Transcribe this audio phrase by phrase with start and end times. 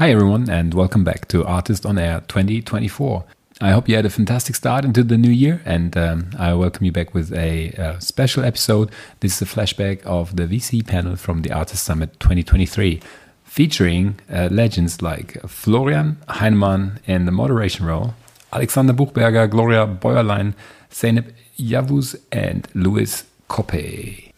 [0.00, 3.22] Hi, everyone, and welcome back to ARRtist on Air 2024.
[3.60, 6.86] I hope you had a fantastic start into the new year, and um, I welcome
[6.86, 8.90] you back with a, a, special episode.
[9.20, 12.98] This is a flashback of the VC panel from the ARRtist Summit 2023,
[13.44, 18.14] featuring uh, legends like Florian Heinemann in the moderation role,
[18.54, 20.54] Alexander Buchberger, Gloria Bäuerlein,
[20.90, 24.29] Zeynep Yavuz, and Louis Coppey.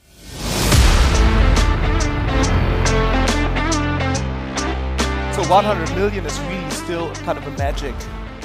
[5.33, 7.95] So 100 million is really still kind of a magic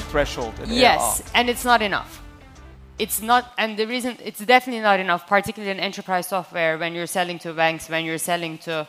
[0.09, 0.53] threshold.
[0.67, 1.31] yes, ARR.
[1.35, 2.23] and it's not enough.
[2.97, 7.05] It's not, and the reason it's definitely not enough, particularly in enterprise software, when you're
[7.05, 8.87] selling to banks, when you're selling to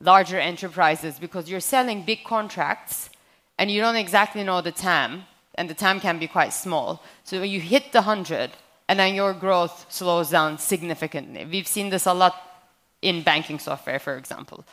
[0.00, 3.10] larger enterprises, because you're selling big contracts
[3.60, 5.22] and you don't exactly know the TAM,
[5.54, 7.00] and the TAM can be quite small.
[7.22, 8.50] So you hit the 100,
[8.88, 11.44] and then your growth slows down significantly.
[11.44, 12.34] We've seen this a lot
[13.02, 14.64] in banking software, for example.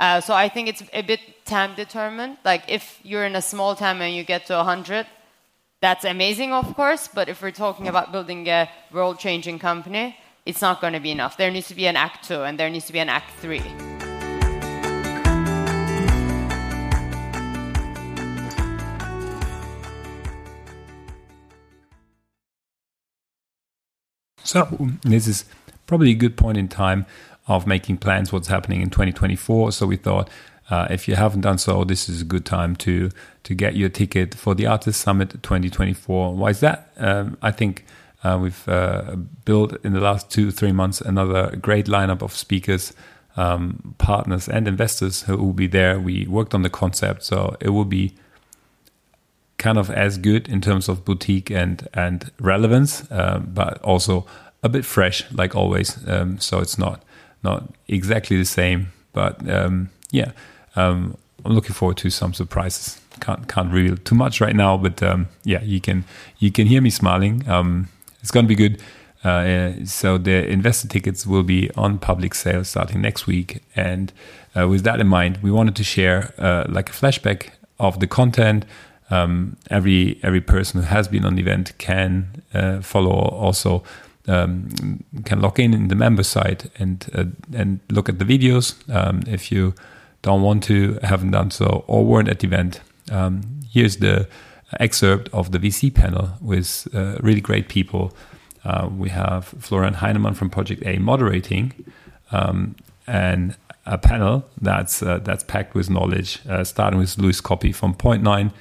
[0.00, 2.38] Uh, so I think it's a bit TAM determined.
[2.42, 5.06] Like if you're in a small TAM and you get to 100,
[5.82, 7.06] that's amazing, of course.
[7.06, 10.16] But if we're talking about building a world-changing company,
[10.46, 11.36] it's not going to be enough.
[11.36, 13.62] There needs to be an Act Two, and there needs to be an Act Three.
[24.42, 24.66] So
[25.02, 25.44] this is
[25.86, 27.06] probably a good point in time
[27.50, 29.72] of making plans what's happening in 2024.
[29.72, 30.30] So we thought
[30.70, 33.10] uh, if you haven't done so, this is a good time to
[33.42, 36.34] to get your ticket for the ARRtist Summit 2024.
[36.34, 36.92] Why is that?
[36.96, 37.84] Um, I think
[38.22, 42.92] uh, we've uh, built in the last two three months another great lineup of speakers,
[43.36, 45.98] um, partners, and investors who will be there.
[45.98, 48.14] We worked on the concept, so it will be
[49.58, 54.24] kind of as good in terms of boutique and and relevance, uh, but also
[54.62, 55.98] a bit fresh, like always.
[56.06, 57.02] Um, so it's not
[57.42, 60.32] not exactly the same, but um, yeah,
[60.76, 63.00] um, I'm looking forward to some surprises.
[63.20, 66.04] Can't can't reveal too much right now, but um, yeah, you can
[66.38, 67.48] you can hear me smiling.
[67.48, 67.88] Um,
[68.20, 68.80] it's gonna be good.
[69.22, 74.12] Uh, so the investor tickets will be on public sale starting next week, and
[74.58, 78.06] uh, with that in mind, we wanted to share uh, like a flashback of the
[78.06, 78.64] content.
[79.10, 83.82] Um, every every person who has been on the event can uh, follow also
[84.30, 88.74] um, can log in in the member site and uh, and look at the videos.
[88.94, 89.74] Um, if you
[90.22, 92.80] don't want to, haven't done so, or weren't at the event,
[93.10, 94.28] um, here's the
[94.78, 98.14] excerpt of the VC panel with uh, really great people.
[98.64, 101.72] Uh, we have Florian Heinemann from Project A moderating,
[102.30, 102.76] um,
[103.06, 107.94] and a panel that's uh, that's packed with knowledge, uh, starting with Louis Coppey from
[107.94, 108.52] Point Nine,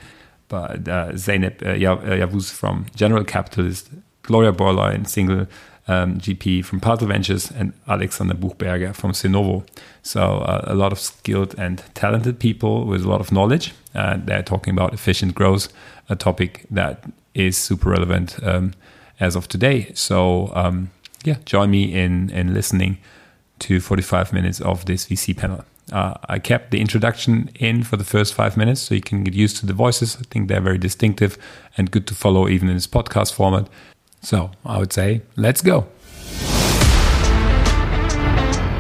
[0.47, 3.90] but uh, Zeynep Yavuz from General Catalyst,
[4.29, 5.47] Gloria Bäuerlein, single
[5.88, 9.66] um, GP from Puzzle Ventures, and Alexander Buchberger from Senovo.
[10.03, 13.73] So uh, a lot of skilled and talented people with a lot of knowledge.
[13.95, 15.73] And they're talking about efficient growth,
[16.09, 18.73] a topic that is super relevant um,
[19.19, 19.91] as of today.
[19.95, 20.91] So um,
[21.23, 23.00] yeah, join me in in listening
[23.59, 25.66] to 45 minutes of this VC panel.
[25.91, 29.34] Uh, I kept the introduction in for the first five minutes so you can get
[29.34, 30.17] used to the voices.
[30.19, 31.35] I think they're very distinctive
[31.78, 33.67] and good to follow even in this podcast format.
[34.22, 35.88] So I would say, let's go.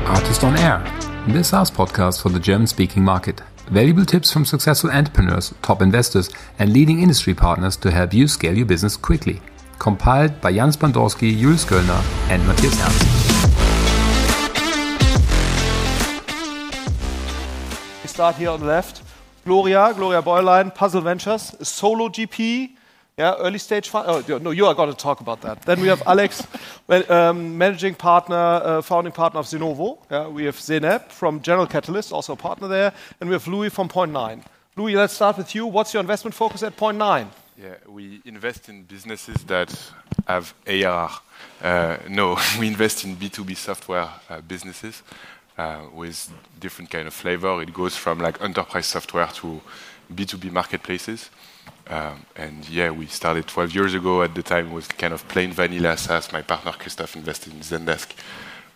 [0.05, 0.83] ARRtist on Air,
[1.27, 3.41] the SaaS podcast for the German speaking market.
[3.67, 8.57] Valuable tips from successful entrepreneurs, top investors, and leading industry partners to help you scale
[8.57, 9.41] your business quickly.
[9.77, 13.29] Compiled by Jans Bandorski, Julius Göllner, and Matthias Ernst.
[18.03, 19.03] We start here on the left.
[19.45, 22.71] Gloria, Gloria Bäuerlein, Puzzle Ventures, solo GP,
[23.19, 24.05] yeah, early stage fund.
[24.07, 25.63] Oh, no, you are going to talk about that.
[25.63, 26.47] Then we have Alex,
[27.09, 29.97] um, managing partner, uh, founding partner of Senovo.
[30.09, 32.93] Yeah, we have Zeynep from General Catalyst, also a partner there.
[33.19, 34.41] And we have Louis from Point Nine.
[34.77, 35.65] Louis, let's start with you.
[35.65, 37.29] What's your investment focus at Point Nine?
[37.61, 39.69] Yeah, we invest in businesses that
[40.25, 41.09] have ARR.
[41.61, 45.03] Uh, no, we invest in B2B software uh, businesses
[45.57, 47.61] uh, with different kind of flavor.
[47.61, 49.59] It goes from like enterprise software to
[50.09, 51.29] B2B marketplaces.
[51.89, 54.21] Um, and yeah, we started 12 years ago.
[54.21, 56.31] At the time, was kind of plain vanilla SaaS.
[56.31, 58.11] My partner Christoph invested in Zendesk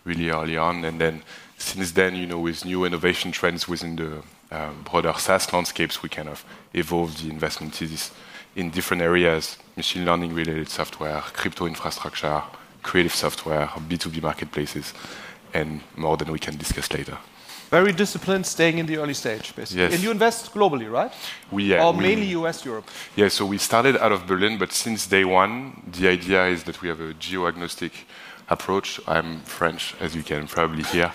[0.04, 1.22] really early on, and then
[1.58, 6.10] since then, you know, with new innovation trends within the um, broader SaaS landscapes, we
[6.10, 6.44] kind of
[6.74, 8.12] evolved the investment thesis
[8.56, 12.42] in different areas: machine learning related software, crypto infrastructure,
[12.82, 14.94] creative software, B2B marketplaces,
[15.54, 17.18] and more than we can discuss later.
[17.74, 19.82] Very disciplined, staying in the early stage, basically.
[19.82, 19.94] Yes.
[19.94, 21.12] And you invest globally, right?
[21.50, 22.88] We, uh, or we- mainly US, Europe.
[23.16, 26.82] Yeah, so we started out of Berlin, but since day one, the idea is that
[26.84, 27.92] we have a geo-agnostic
[28.48, 29.00] approach.
[29.08, 31.12] I'm French, as you can probably hear.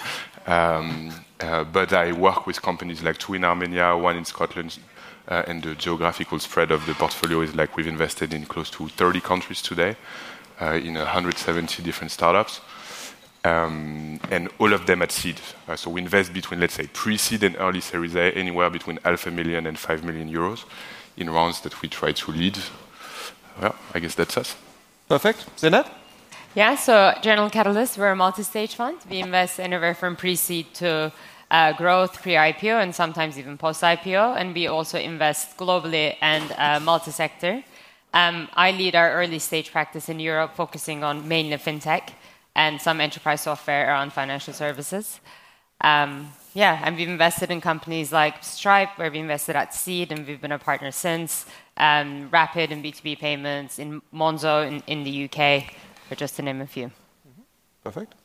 [0.48, 4.78] Um, uh, but I work with companies like two in Armenia, one in Scotland,
[5.28, 8.88] uh, and the geographical spread of the portfolio is like we've invested in close to
[8.88, 9.94] 30 countries today,
[10.60, 12.60] uh, in 170 different startups.
[13.48, 15.40] Um, and all of them at seed.
[15.66, 19.26] Uh, so we invest between, let's say, pre-seed and early Series A, anywhere between half
[19.26, 20.64] a million and 5 million euros
[21.16, 22.58] in rounds that we try to lead.
[23.60, 24.56] Well, I guess that's us.
[25.08, 25.46] Perfect.
[25.56, 25.88] Zeynep?
[26.54, 28.98] Yeah, so General Catalyst, we're a multi-stage fund.
[29.10, 31.12] We invest anywhere from pre-seed to
[31.50, 34.36] uh, growth, pre-IPO, and sometimes even post-IPO.
[34.36, 37.62] And we also invest globally and uh, multi-sector.
[38.12, 42.10] Um, I lead our early stage practice in Europe, focusing on mainly fintech
[42.58, 45.20] and some enterprise software around financial services.
[45.80, 50.26] Um, yeah, and we've invested in companies like Stripe, where we invested at seed, and
[50.26, 51.46] we've been a partner since.
[51.76, 55.72] Um, Rapid and B2B payments, in Monzo in, in the UK,
[56.08, 56.90] for just to name a few.
[57.84, 58.16] Perfect.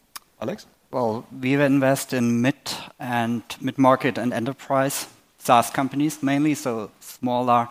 [0.41, 0.65] Alex?
[0.89, 2.61] Well, we invest in mid
[2.99, 5.07] and mid-market and enterprise
[5.37, 7.69] SaaS companies mainly, so smaller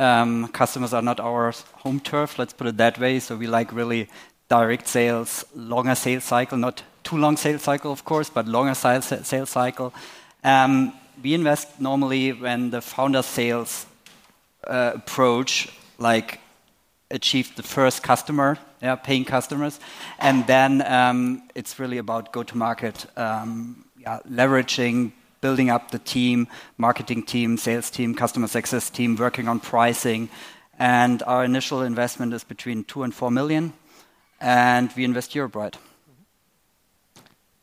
[0.00, 3.20] um, customers are not our home turf, let's put it that way.
[3.20, 4.08] So we like really
[4.50, 9.48] direct sales, longer sales cycle, not too long sales cycle, of course, but longer sales,
[9.48, 9.94] cycle.
[10.44, 10.92] Um,
[11.22, 13.86] we invest normally when the founder sales
[14.66, 15.68] uh, approach,
[15.98, 16.40] like
[17.10, 18.58] achieved the first customer,
[19.04, 19.78] paying customers,
[20.18, 23.84] and then um, it's really about go-to-market, um,
[24.28, 30.28] leveraging, building up the team, marketing team, sales team, customer success team, working on pricing,
[30.78, 33.72] and our initial investment is between two and four million
[34.40, 35.56] and we invest Europe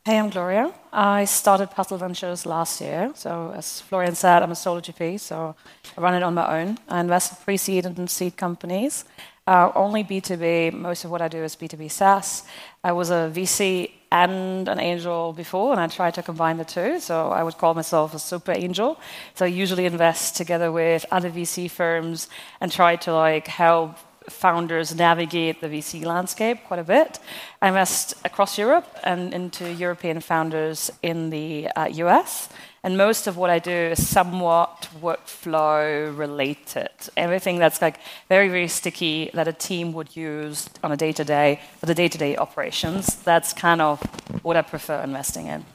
[0.05, 0.71] Hey, I'm Gloria.
[0.93, 3.11] I started Puzzle Ventures last year.
[3.13, 5.53] So, as Florian said, I'm a solo GP, so
[5.97, 6.77] I run it on my own.
[6.87, 9.03] I invest in pre seed and seed companies.
[9.45, 10.73] Uh, only B2B.
[10.73, 12.43] Most of what I do is B2B SaaS.
[12.83, 17.01] I was a VC and an angel before, and I tried to combine the two.
[17.01, 18.99] So I would call myself a super angel.
[19.35, 22.29] So I usually invest together with other VC firms
[22.61, 23.97] and try to like help
[24.29, 27.19] founders navigate the VC landscape quite a bit.
[27.61, 32.49] I invest across Europe and into European founders in the uh, US.
[32.83, 36.89] And most of what I do is somewhat workflow related.
[37.17, 41.23] Everything that's like very, very sticky that a team would use on a day to
[41.23, 43.15] day for the day to day operations.
[43.23, 44.01] That's kind of
[44.43, 45.65] what I prefer investing in.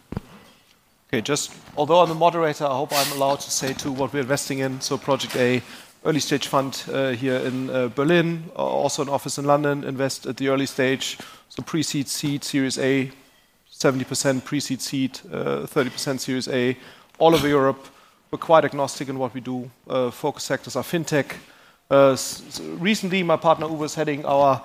[1.09, 4.21] Okay, just although I'm a moderator, I hope I'm allowed to say too what we're
[4.21, 4.81] investing in.
[4.81, 5.63] So, Project A
[6.05, 10.27] early stage fund uh, here in uh, Berlin, uh, also an office in London, invest
[10.27, 11.19] at the early stage.
[11.49, 13.11] So pre-seed, seed, Series A,
[13.73, 16.77] 70% pre-seed, seed, uh, 30% Series A,
[17.19, 17.87] all over Europe.
[18.31, 19.71] We're quite agnostic in what we do.
[19.89, 21.37] Uh, focus sectors are fintech.
[21.91, 22.17] Uh,
[22.81, 24.63] recently, my partner Uwe is heading our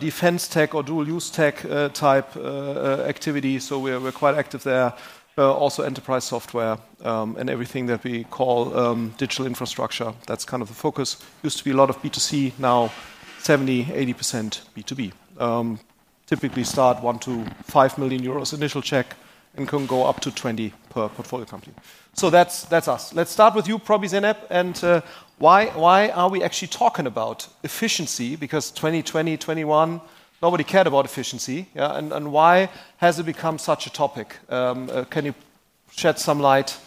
[0.00, 1.62] defense tech or dual use tech
[1.94, 4.92] type activity, so we're, we're quite active there.
[5.38, 10.12] Uh, also enterprise software um, and everything that we call um, digital infrastructure.
[10.26, 11.16] That's kind of the focus.
[11.44, 12.90] Used to be a lot of B2C, now
[13.38, 15.12] 70, 80% B2B.
[15.38, 15.78] Um,
[16.26, 19.14] typically start one to five million euros initial check
[19.56, 21.72] and can go up to 20 per portfolio company.
[22.14, 23.14] So that's, that's us.
[23.14, 25.02] Let's start with you, probably Zeynep, and uh,
[25.38, 28.34] why, why are we actually talking about efficiency?
[28.34, 30.00] Because 2020, 21,
[30.42, 31.66] nobody cared about efficiency.
[31.74, 31.96] Yeah?
[31.96, 32.68] And, and why
[32.98, 34.36] has it become such a topic?
[34.48, 35.34] Um, uh, can you
[35.90, 36.78] shed some light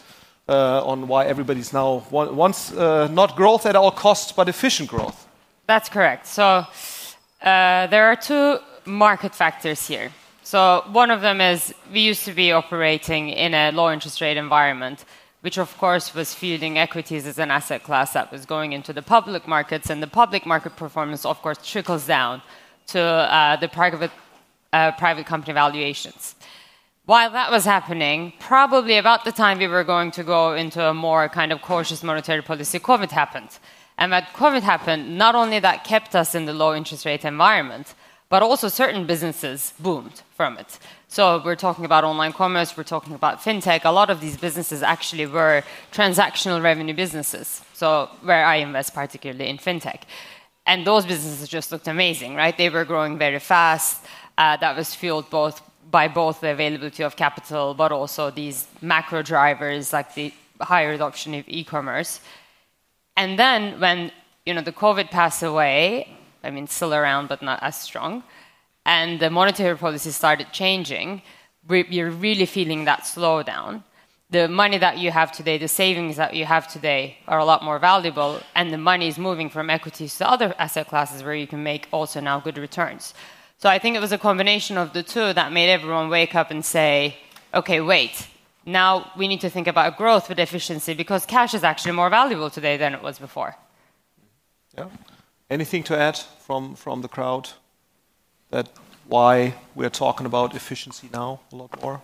[0.48, 5.26] uh, on why everybody's now wants uh, not growth at all costs, but efficient growth?
[5.66, 6.26] That's correct.
[6.26, 6.66] So
[7.42, 10.10] uh, there are two market factors here.
[10.42, 14.36] So one of them is we used to be operating in a low interest rate
[14.36, 15.04] environment,
[15.40, 19.02] which of course was fueling equities as an asset class that was going into the
[19.02, 22.42] public markets, and the public market performance, of course, trickles down
[22.92, 24.10] to uh, the private,
[24.72, 26.34] uh, private company valuations.
[27.04, 30.94] While that was happening, probably about the time we were going to go into a
[30.94, 33.58] more kind of cautious monetary policy, COVID happened.
[33.98, 37.94] And when COVID happened, not only that kept us in the low interest rate environment,
[38.28, 40.78] but also certain businesses boomed from it.
[41.08, 43.84] So we're talking about online commerce, we're talking about fintech.
[43.84, 47.62] A lot of these businesses actually were transactional revenue businesses.
[47.74, 50.02] So where I invest particularly in fintech
[50.66, 52.56] and those businesses just looked amazing, right?
[52.56, 54.04] They were growing very fast.
[54.38, 59.22] Uh, that was fueled both by both the availability of capital, but also these macro
[59.22, 62.20] drivers like the higher adoption of e-commerce.
[63.16, 64.12] And then when
[64.46, 66.08] you know the COVID passed away,
[66.42, 68.22] I mean still around but not as strong,
[68.86, 71.22] and the monetary policy started changing,
[71.68, 73.82] we're really feeling that slowdown
[74.32, 77.62] the money that you have today, the savings that you have today are a lot
[77.62, 81.46] more valuable, and the money is moving from equities to other asset classes where you
[81.46, 83.14] can make also now good returns.
[83.58, 86.50] So I think it was a combination of the two that made everyone wake up
[86.50, 87.16] and say,
[87.54, 88.26] okay, wait,
[88.64, 92.50] Now we need to think about growth with efficiency because cash is actually more valuable
[92.50, 93.56] today than it was before.
[94.76, 94.88] Yeah.
[95.50, 97.50] Anything to add from from the crowd
[98.50, 98.68] that
[99.08, 102.00] why we're talking about efficiency now a lot more?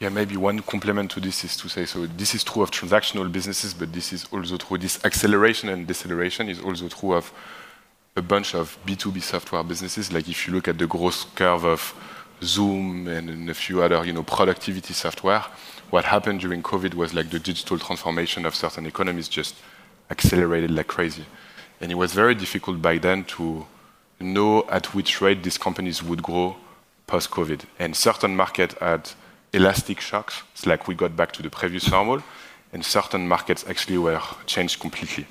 [0.00, 3.30] Yeah, maybe one complement to this is to say, so this is true of transactional
[3.30, 7.30] businesses, but this is also true, this acceleration and deceleration is also true of
[8.16, 10.10] a bunch of B2B software businesses.
[10.10, 11.94] Like if you look at the growth curve of
[12.42, 15.44] Zoom and a few other, you know, productivity software,
[15.90, 19.54] what happened during COVID was like the digital transformation of certain economies just
[20.08, 21.26] accelerated like crazy.
[21.82, 23.66] And it was very difficult by then to
[24.18, 26.56] know at which rate these companies would grow
[27.06, 27.64] post-COVID.
[27.78, 29.10] And certain markets had
[29.52, 30.42] elastic shocks.
[30.52, 32.22] It's like we got back to the previous normal,
[32.72, 35.26] and certain markets actually were changed completely.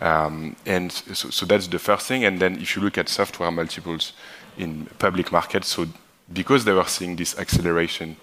[0.00, 2.24] Um, and so that's the first thing.
[2.24, 4.12] And then if you look at software multiples
[4.58, 5.86] in public markets, so
[6.32, 8.16] because they were seeing this acceleration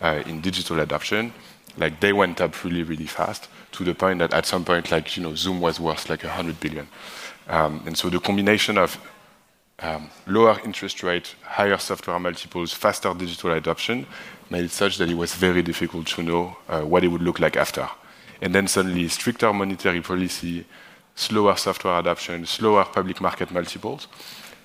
[0.00, 1.32] uh, in digital adoption,
[1.76, 5.16] like they went up really, really fast to the point that at some point, like,
[5.16, 6.88] you know, Zoom was worth like $100 billion.
[7.48, 8.98] Um, and so the combination of
[9.80, 14.06] Um, lower interest rate, higher software multiples, faster digital adoption
[14.50, 17.38] made it such that it was very difficult to know uh, what it would look
[17.38, 17.88] like after.
[18.42, 20.64] And then suddenly stricter monetary policy,
[21.14, 24.08] slower software adoption, slower public market multiples.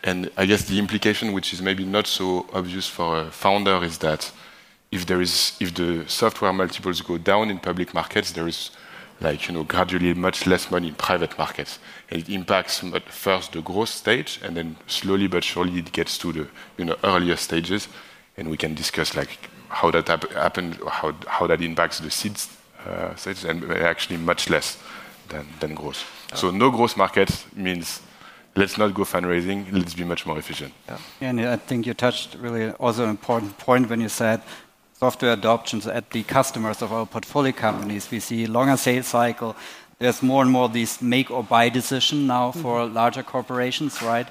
[0.03, 3.99] And I guess the implication, which is maybe not so obvious for a founder, is
[3.99, 4.31] that
[4.91, 8.71] if, there is, if the software multiples go down in public markets, there is
[9.23, 11.79] like, you know, gradually much less money in private markets.
[12.09, 16.33] And it impacts first the growth stage, and then slowly but surely it gets to
[16.33, 17.87] the, you know, earlier stages.
[18.37, 22.37] And we can discuss like how that happened, how how that impacts the seed
[22.85, 24.77] uh, stage, and actually much less
[25.29, 26.03] than than growth.
[26.33, 28.01] So no growth market means
[28.55, 30.73] let's not go fundraising, let's be much more efficient.
[30.87, 30.97] Yeah.
[31.21, 34.41] And I think you touched really also an important point when you said
[35.03, 38.09] software adoptions at the customers of our portfolio companies.
[38.09, 39.53] We see longer sales cycle.
[39.99, 42.61] There's more and more these make or buy decision now mm-hmm.
[42.61, 44.27] for larger corporations, right?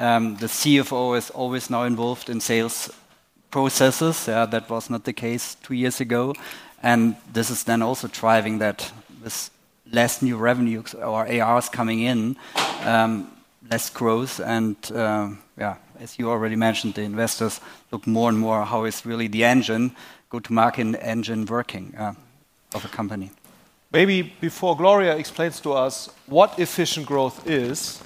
[0.00, 2.90] Um, the CFO is always now involved in sales
[3.50, 4.26] processes.
[4.26, 6.34] Yeah, that was not the case two years ago.
[6.82, 8.92] And this is then also driving that
[9.22, 9.50] with
[9.92, 12.36] less new revenues or ARs coming in,
[12.84, 13.30] um,
[13.70, 14.40] less growth.
[14.40, 17.60] And uh, yeah, as you already mentioned, the investors
[17.92, 19.92] look more and more how is really the engine,
[20.36, 22.12] go-to-market engine working uh,
[22.74, 23.30] of a company.
[23.92, 28.02] Maybe before Gloria explains to us what efficient growth is,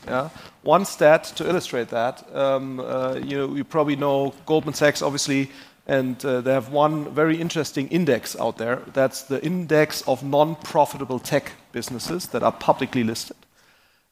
[0.62, 2.25] one stat to illustrate that.
[2.34, 5.50] Um, uh, you know, you probably know Goldman Sachs, obviously,
[5.87, 8.82] and uh, they have one very interesting index out there.
[8.92, 13.37] That's the index of non-profitable tech businesses that are publicly listed.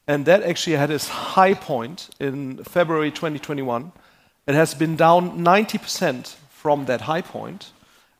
[0.07, 3.91] And that actually had its high point in February 2021.
[4.47, 7.71] It has been down 90% from that high point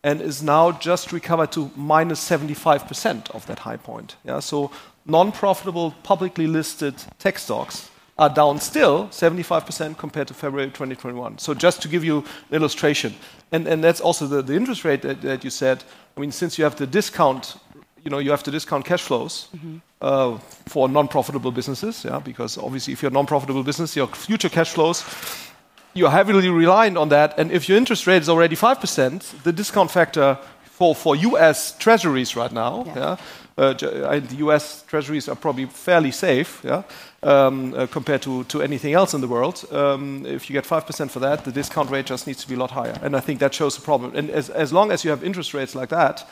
[0.03, 4.15] and is now just recovered to minus 75% of that high point.
[4.23, 4.71] Yeah, so
[5.05, 11.37] non-profitable publicly listed tech stocks are down still 75% compared to February 2021.
[11.37, 12.17] So just to give you
[12.49, 13.15] an illustration.
[13.51, 15.83] And and that's also the the interest rate that you said.
[16.17, 17.55] I mean, since you have the discount,
[18.03, 19.77] you know, you have to discount cash flows mm-hmm.
[20.01, 20.37] uh,
[20.67, 25.03] for non-profitable businesses, yeah, because obviously if you're a non-profitable business, your future cash flows,
[25.93, 27.37] you're heavily reliant on that.
[27.37, 31.77] And if your interest rate is already 5%, the discount factor for for U.S.
[31.77, 33.17] Treasuries right now, yeah,
[33.57, 34.83] uh, uh, the U.S.
[34.87, 36.83] Treasuries are probably fairly safe, yeah,
[37.23, 39.65] um, uh, compared to to anything else in the world.
[39.71, 42.57] Um, if you get 5% for that, the discount rate just needs to be a
[42.57, 42.97] lot higher.
[43.03, 44.15] And I think that shows a problem.
[44.15, 46.25] And as as long as you have interest rates like that,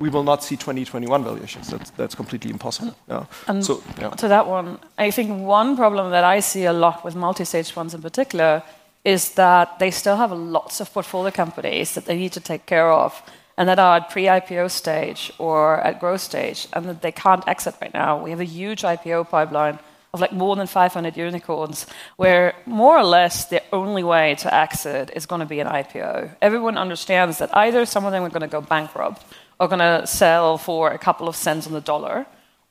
[0.00, 1.68] we will not see 2021 valuations.
[1.68, 2.94] That's that's completely impossible.
[3.06, 3.26] Yeah.
[3.46, 3.62] Um,
[4.02, 7.70] and to that one, I think one problem that I see a lot with multi-stage
[7.70, 8.62] funds in particular
[9.04, 12.90] is that they still have lots of portfolio companies that they need to take care
[12.90, 13.22] of
[13.56, 17.74] and that are at pre-IPO stage or at growth stage and that they can't exit
[17.82, 18.22] right now.
[18.22, 19.78] We have a huge IPO pipeline
[20.14, 21.86] of like more than 500 unicorns
[22.16, 26.36] where more or less the only way to exit is going to be an IPO.
[26.40, 29.24] Everyone understands that either some of them are going to go bankrupt
[29.60, 32.26] or going to sell for a couple of cents on the dollar,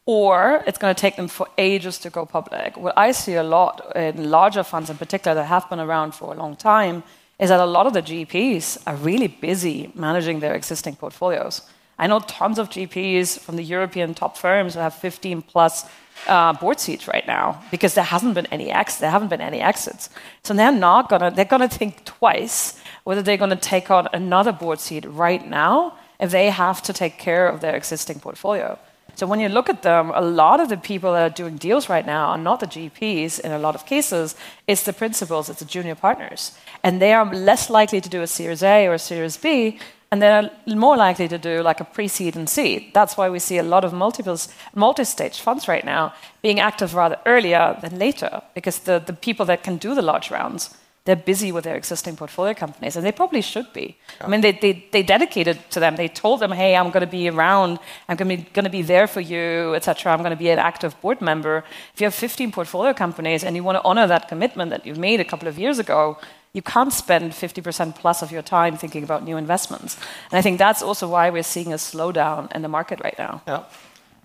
[0.08, 2.78] or it's going to take them for ages to go public.
[2.78, 6.34] What I see a lot in larger funds in particular that have been around for
[6.34, 7.04] a long time
[7.40, 11.62] is that a lot of the GPs are really busy managing their existing portfolios.
[12.00, 15.86] I know tons of GPs from the European top firms who have 15 plus
[16.26, 19.02] uh, board seats right now because there hasn't been any exits.
[19.02, 20.10] There haven't been any exits.
[20.42, 23.92] So they're not going to, they're going to think twice whether they're going to take
[23.92, 28.22] on another board seat right now if they have to take care of their existing
[28.22, 28.80] portfolio.
[29.18, 31.90] So when you look at them, a lot of the people that are doing deals
[31.90, 34.36] right now are not the GPs in a lot of cases.
[34.68, 36.52] It's the principals, it's the junior partners.
[36.84, 39.80] And they are less likely to do a Series A or a Series B
[40.12, 42.92] and they're more likely to do like a pre-seed and seed.
[42.94, 47.18] That's why we see a lot of multiples, multi-stage funds right now being active rather
[47.26, 51.54] earlier than later, because the, the people that can do the large rounds, they're busy
[51.54, 53.96] with their existing portfolio companies, and they probably should be.
[54.20, 54.26] Yeah.
[54.26, 55.96] I mean, they, they, they dedicated to them.
[55.96, 57.80] They told them, hey, I'm going to be around.
[58.10, 60.12] I'm going to be, going to be there for you, etc.
[60.12, 61.64] I'm going to be an active board member.
[61.94, 64.98] If you have 15 portfolio companies and you want to honor that commitment that you've
[64.98, 66.18] made a couple of years ago,
[66.52, 69.96] you can't spend 50% plus of your time thinking about new investments.
[70.30, 73.42] And I think that's also why we're seeing a slowdown in the market right now.
[73.48, 73.64] Yeah.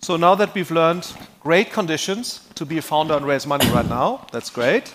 [0.01, 1.07] So now that we've learned
[1.39, 4.93] great conditions to be a founder and raise money right now, that's great.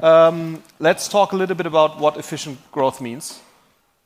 [0.00, 3.40] Um, let's talk a little bit about what efficient growth means.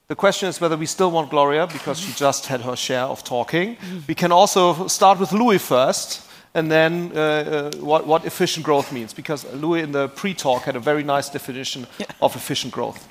[0.09, 3.23] The question is whether we still want Gloria because she just had her share of
[3.25, 3.76] talking.
[4.07, 6.23] We can also start with Louis first
[6.54, 9.12] and then uh, uh, what, what, efficient growth means.
[9.12, 12.07] Because Louis in the pre-talk had a very nice definition yeah.
[12.23, 13.07] of efficient growth.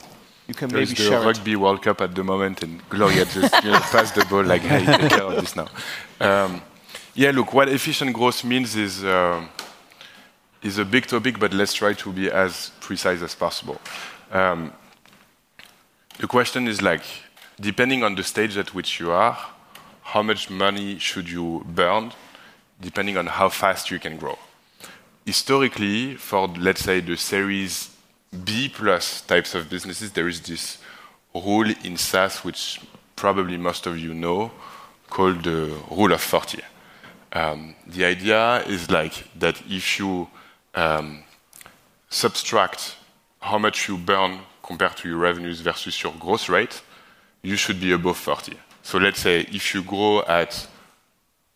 [0.47, 1.57] You can There's maybe the share rugby it.
[1.57, 4.85] World Cup at the moment, and Gloria just you know, passed the ball like, hey,
[4.85, 5.67] take care of this now.
[6.19, 6.61] Um,
[7.13, 9.45] yeah, look, what efficient growth means is uh,
[10.61, 13.79] is a big topic, but let's try to be as precise as possible.
[14.31, 14.73] Um,
[16.19, 17.03] the question is like,
[17.59, 19.37] depending on the stage at which you are,
[20.01, 22.11] how much money should you burn
[22.79, 24.37] depending on how fast you can grow.
[25.25, 27.95] Historically, for let's say the series
[28.43, 30.77] B plus types of businesses, there is this
[31.33, 32.79] rule in SaaS, which
[33.15, 34.51] probably most of you know,
[35.09, 36.61] called the rule of 40.
[37.33, 40.27] Um, the idea is like that if you
[40.77, 41.23] um,
[42.09, 42.95] subtract
[43.39, 46.81] how much you burn compared to your revenues versus your growth rate,
[47.41, 48.53] you should be above 40.
[48.83, 50.67] So let's say if you grow at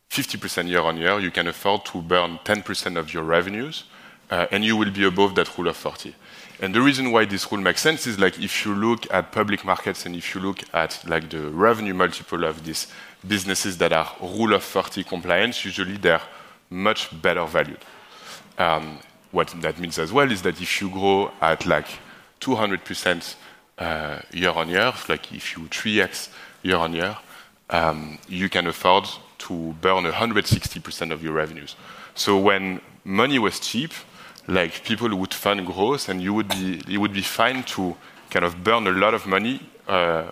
[0.09, 3.83] 50% year-on-year, you can afford to burn 10% of your revenues,
[4.29, 6.15] uh, and you will be above that rule of 40.
[6.59, 9.63] And the reason why this rule makes sense is like if you look at public
[9.63, 12.87] markets and if you look at like the revenue multiple of these
[13.27, 16.21] businesses that are rule of 40 compliance, usually they're
[16.69, 17.79] much better valued.
[18.57, 18.99] Um,
[19.31, 21.87] what that means as well is that if you grow at like
[22.41, 23.35] 200%
[23.77, 26.29] uh, year on year, like if you 3x
[26.63, 27.17] year on year,
[27.69, 29.07] um, you can afford
[29.39, 31.75] to burn 160% of your revenues.
[32.13, 33.91] So when money was cheap,
[34.47, 37.95] like people would fund growth, and you would be it would be fine to
[38.29, 40.31] kind of burn a lot of money uh,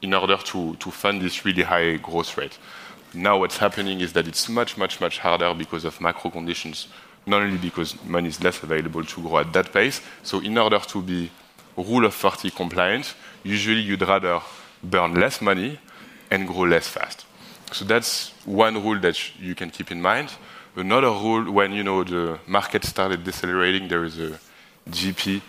[0.00, 2.58] in order to to fund this really high growth rate.
[3.14, 6.88] Now what's happening is that it's much much much harder because of macro conditions,
[7.28, 10.00] not only because money is less available to grow at that pace.
[10.22, 11.30] So in order to be
[11.76, 13.14] rule of 40 compliant,
[13.44, 14.40] usually you'd rather
[14.82, 15.78] burn less money
[16.30, 17.26] and grow less fast.
[17.72, 20.30] So that's one rule that you can keep in mind.
[20.76, 24.38] Another rule, when you know the market started decelerating, there is a
[24.90, 25.42] GP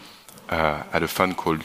[0.50, 1.64] uh, at a fund called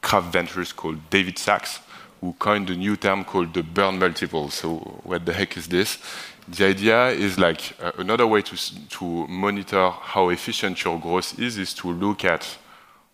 [0.00, 1.80] Craft Ventures called David Sacks,
[2.20, 4.50] who coined a new term called the burn multiple.
[4.50, 5.98] So what the heck is this?
[6.46, 11.56] The idea is like uh, another way to, to monitor how efficient your growth is,
[11.56, 12.58] is to look at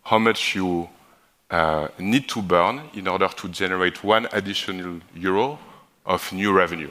[0.03, 0.89] how much you
[1.49, 5.59] uh, need to burn in order to generate one additional euro
[6.05, 6.89] of new revenue.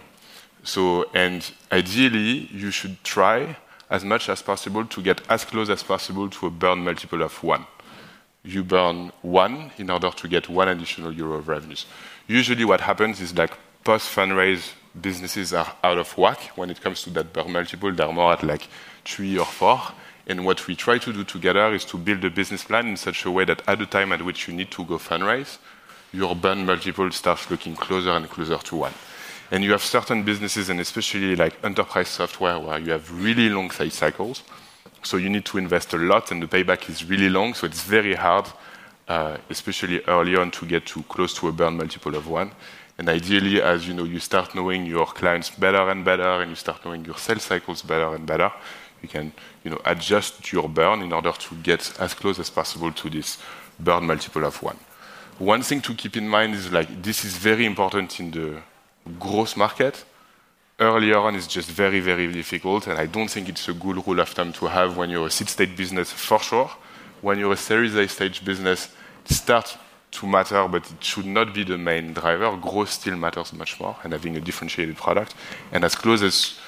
[0.62, 3.56] So, and ideally, you should try
[3.90, 7.42] as much as possible to get as close as possible to a burn multiple of
[7.42, 7.66] one.
[8.44, 11.84] You burn one in order to get one additional euro of revenues.
[12.26, 13.52] Usually, what happens is like
[13.84, 17.92] post fundraise businesses are out of whack when it comes to that burn multiple.
[17.92, 18.68] They're more at like
[19.04, 19.80] three or four.
[20.26, 23.24] And what we try to do together is to build a business plan in such
[23.24, 25.58] a way that at the time at which you need to go fundraise,
[26.12, 28.92] your burn multiple starts looking closer and closer to one.
[29.50, 33.70] And you have certain businesses, and especially like enterprise software, where you have really long
[33.70, 34.44] sales cycles.
[35.02, 37.54] So you need to invest a lot, and the payback is really long.
[37.54, 38.46] So it's very hard,
[39.08, 42.52] uh, especially early on, to get to close to a burn multiple of one.
[43.00, 46.54] And ideally, as you know, you start knowing your clients better and better, and you
[46.54, 48.52] start knowing your sales cycles better and better,
[49.00, 49.32] you can,
[49.64, 53.38] you know, adjust your burn in order to get as close as possible to this
[53.78, 54.76] burn multiple of one.
[55.38, 58.60] One thing to keep in mind is like this is very important in the
[59.18, 60.04] growth market.
[60.78, 64.20] Earlier on is just very, very difficult, and I don't think it's a good rule
[64.20, 66.70] of thumb to have when you're a seed state business for sure.
[67.22, 68.90] When you're a Series A stage business,
[69.24, 69.78] it starts
[70.12, 72.56] to matter, but it should not be the main driver.
[72.56, 75.34] Growth still matters much more, and having a differentiated product.
[75.72, 76.58] And as close as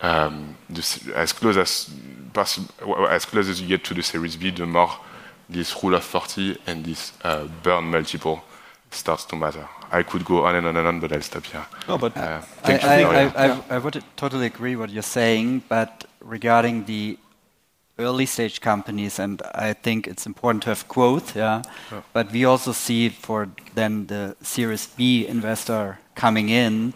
[0.00, 1.90] um, this, as close as
[2.32, 4.92] possible, as close as you get to the Series B, the more
[5.48, 8.42] this rule of 40 and this uh, burn multiple
[8.90, 9.68] starts to matter.
[9.90, 11.64] I could go on and on and on, but I'll stop here.
[11.88, 16.84] No, but uh, I, I, I, I, would totally agree what you're saying, but regarding
[16.86, 17.18] the
[17.98, 21.62] early stage companies, and I think it's important to have growth, yeah.
[21.90, 22.02] Yeah.
[22.12, 26.92] But we also see for then the Series B investor coming in,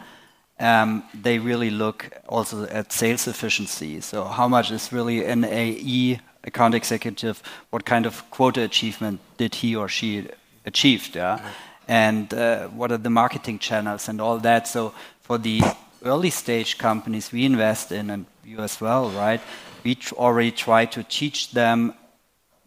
[0.59, 4.01] um, they really look also at sales efficiency.
[4.01, 9.55] So how much is really an AE, account executive, what kind of quota achievement did
[9.55, 10.29] he or she
[10.67, 11.41] achieved, yeah?
[11.89, 14.69] And uh, what are the marketing channels and all that.
[14.69, 15.63] So for the
[16.05, 19.41] early stage companies we invest in, and you as well, right?
[19.85, 21.95] We already try to teach them,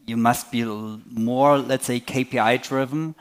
[0.05, 3.15] you must be more, let's say, KPI driven,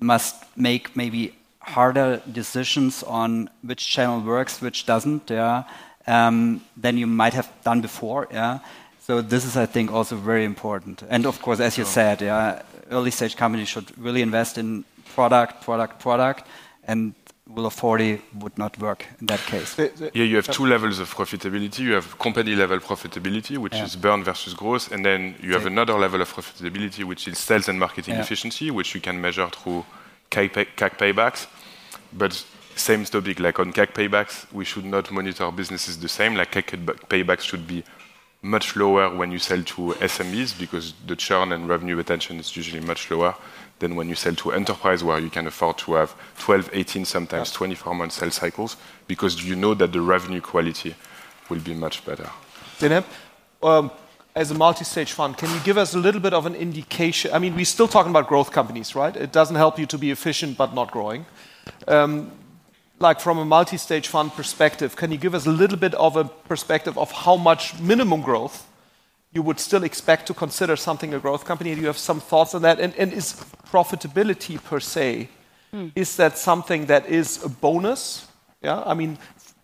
[0.00, 5.64] must make maybe harder decisions on which channel works, which doesn't, yeah,
[6.06, 8.60] um, than you might have done before, yeah.
[9.00, 11.02] So this is, I think, also very important.
[11.08, 15.62] And of course, as you said, yeah, early stage companies should really invest in product,
[15.62, 16.46] product, product,
[16.84, 17.14] and
[17.56, 19.76] Rule of 40 would not work in that case.
[20.14, 21.80] Yeah, you have two levels of profitability.
[21.80, 23.84] You have company level profitability, which Yeah.
[23.84, 27.68] is burn versus growth, and then you have another level of profitability, which is sales
[27.68, 28.20] and marketing Yeah.
[28.22, 29.84] efficiency, which you can measure through
[30.30, 31.46] CAC, paybacks.
[32.12, 32.44] But
[32.76, 36.36] same topic, like on CAC paybacks, we should not monitor businesses the same.
[36.36, 36.76] Like CAC
[37.08, 37.82] paybacks should be
[38.42, 42.80] much lower when you sell to SMEs because the churn and revenue retention is usually
[42.80, 43.34] much lower
[43.80, 47.50] than when you sell to enterprise, where you can afford to have 12, 18, sometimes
[47.50, 48.76] 24 month sales cycles
[49.08, 50.94] because you know that the revenue quality
[51.48, 52.30] will be much better.
[52.78, 53.04] Zeynep,
[53.62, 53.90] um,
[54.34, 57.32] as a multi-stage fund, can you give us a little bit of an indication?
[57.32, 59.16] I mean, we're still talking about growth companies, right?
[59.16, 61.26] It doesn't help you to be efficient but not growing.
[61.88, 62.30] Um,
[63.00, 66.24] like from a multi-stage fund perspective, can you give us a little bit of a
[66.24, 68.69] perspective of how much minimum growth
[69.32, 71.74] you would still expect to consider something a growth company?
[71.74, 72.80] Do you have some thoughts on that?
[72.80, 73.34] And, and is
[73.70, 75.28] profitability per se,
[75.94, 78.26] is that something that is a bonus?
[78.60, 79.18] Yeah, I mean,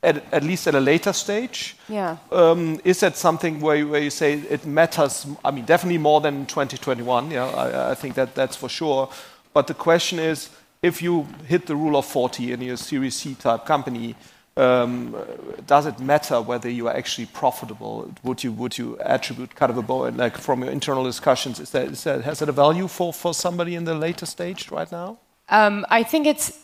[0.04, 1.76] at, at least at a later stage.
[1.88, 2.16] Yeah.
[2.30, 5.26] Um, is that something where, you- where you say it matters?
[5.44, 7.32] I mean, definitely more than 2021.
[7.32, 9.08] Yeah, I, I think that that's for sure.
[9.52, 10.50] But the question is,
[10.80, 14.14] if you hit the rule of 40 in your Series C type company,
[14.56, 15.14] um,
[15.66, 18.10] does it matter whether you are actually profitable?
[18.22, 21.60] Would you would you attribute kind of a bo- like from your internal discussions?
[21.60, 24.70] Is that, is that has that a value for for somebody in the later stage
[24.70, 25.18] right now?
[25.48, 26.58] Um, I think it's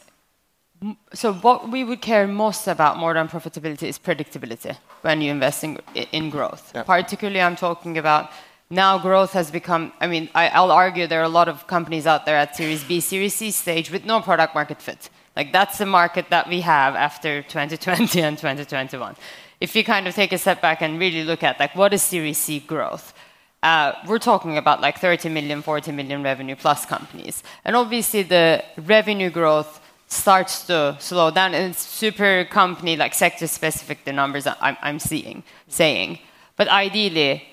[1.13, 1.35] so.
[1.35, 5.79] What we would care most about more than profitability is predictability when you invest in,
[6.13, 6.73] in growth.
[6.75, 6.85] Yeah.
[6.85, 8.31] Particularly, I'm talking about
[8.71, 8.99] now.
[8.99, 9.93] Growth has become.
[10.01, 12.83] I mean, I, I'll argue there are a lot of companies out there at Series
[12.85, 15.11] B, Series C stage with no product market fit.
[15.37, 19.17] Like that's the market that we have after 2020 and 2021.
[19.61, 22.03] If you kind of take a step back and really look at like what is
[22.03, 23.15] Series C growth,
[23.63, 27.43] uh, we're talking about like 30 million, 40 million revenue plus companies.
[27.65, 33.47] And obviously, the revenue growth starts to slow down, and it's super company, like sector
[33.47, 36.19] specific, the numbers I'm, I'm seeing, saying.
[36.57, 37.45] But ideally,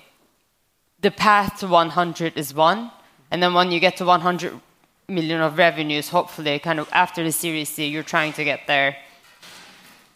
[1.00, 2.90] the path to 100 is one.
[3.30, 4.60] And then when you get to 100
[5.10, 8.96] million of revenues, hopefully, kind of after the Series C, you're trying to get there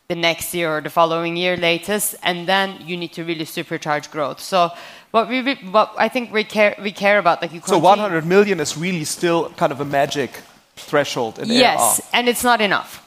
[0.09, 4.11] the next year or the following year latest, and then you need to really supercharge
[4.11, 4.41] growth.
[4.41, 4.71] So,
[5.11, 7.61] what we what I think we care we care about like you.
[7.65, 10.31] So 100 million is really still kind of a magic
[10.77, 12.07] threshold in Yes, ARR.
[12.13, 13.01] and it's not enough.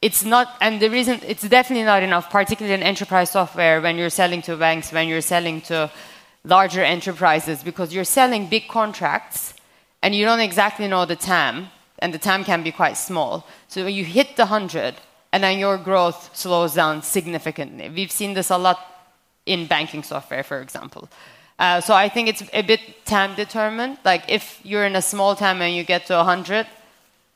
[0.00, 4.10] It's not, and the reason it's definitely not enough, particularly in enterprise software, when you're
[4.10, 5.90] selling to banks, when you're selling to
[6.44, 9.54] larger enterprises, because you're selling big contracts,
[10.02, 13.46] and you don't exactly know the TAM, and the TAM can be quite small.
[13.68, 14.94] So you hit the hundred,
[15.32, 17.88] and then your growth slows down significantly.
[17.88, 18.78] We've seen this a lot
[19.46, 21.08] in banking software, for example.
[21.58, 23.98] Uh, so I think it's a bit TAM determined.
[24.04, 26.66] Like if you're in a small TAM and you get to 100,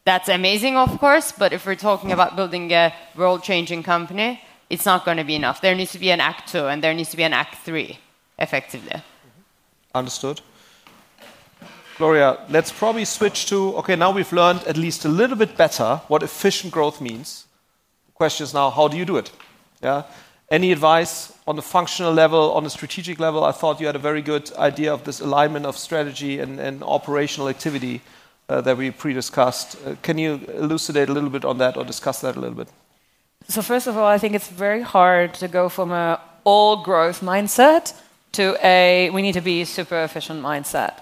[0.04, 1.32] that's amazing, of course.
[1.32, 5.60] But if we're talking about building a world-changing company, it's not going to be enough.
[5.60, 7.98] There needs to be an Act Two, and there needs to be an Act Three,
[8.38, 9.02] effectively.
[9.94, 10.40] Understood.
[11.98, 16.00] Gloria, let's probably switch to okay, now we've learned at least a little bit better
[16.08, 17.46] what efficient growth means.
[18.06, 19.30] The question is now, how do you do it?
[19.82, 20.04] Yeah.
[20.50, 23.44] Any advice on the functional level, on the strategic level?
[23.44, 26.82] I thought you had a very good idea of this alignment of strategy and, and
[26.82, 28.00] operational activity
[28.48, 29.76] uh, that we pre-discussed.
[29.86, 32.68] Uh, can you elucidate a little bit on that or discuss that a little bit?
[33.48, 37.20] So first of all, I think it's very hard to go from a all growth
[37.20, 37.94] mindset
[38.32, 40.98] to a we need to be super efficient mindset.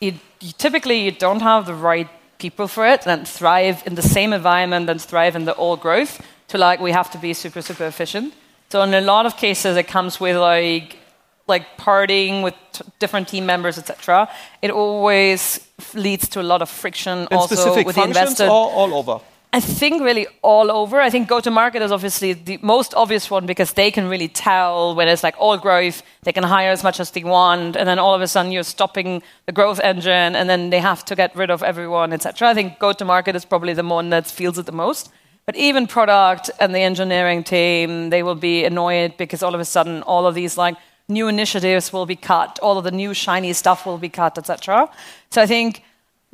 [0.00, 4.02] You, you typically you don't have the right people for it and thrive in the
[4.02, 7.62] same environment and thrive in the all growth to like we have to be super
[7.62, 8.34] super efficient.
[8.70, 10.98] So in a lot of cases, it comes with like
[11.46, 14.28] like partying with t- different team members, etc.
[14.62, 15.60] It always
[15.94, 19.20] leads to a lot of friction In also with the functions investor or all over?
[19.54, 21.00] I think really all over.
[21.00, 24.26] I think go to market is obviously the most obvious one because they can really
[24.26, 27.86] tell when it's like all growth, they can hire as much as they want, and
[27.88, 31.14] then all of a sudden you're stopping the growth engine, and then they have to
[31.14, 32.48] get rid of everyone, etc.
[32.48, 35.12] I think go to market is probably the one that feels it the most.
[35.46, 39.64] But even product and the engineering team, they will be annoyed because all of a
[39.64, 40.74] sudden all of these like
[41.06, 44.90] new initiatives will be cut, all of the new shiny stuff will be cut, etc.
[45.30, 45.84] So I think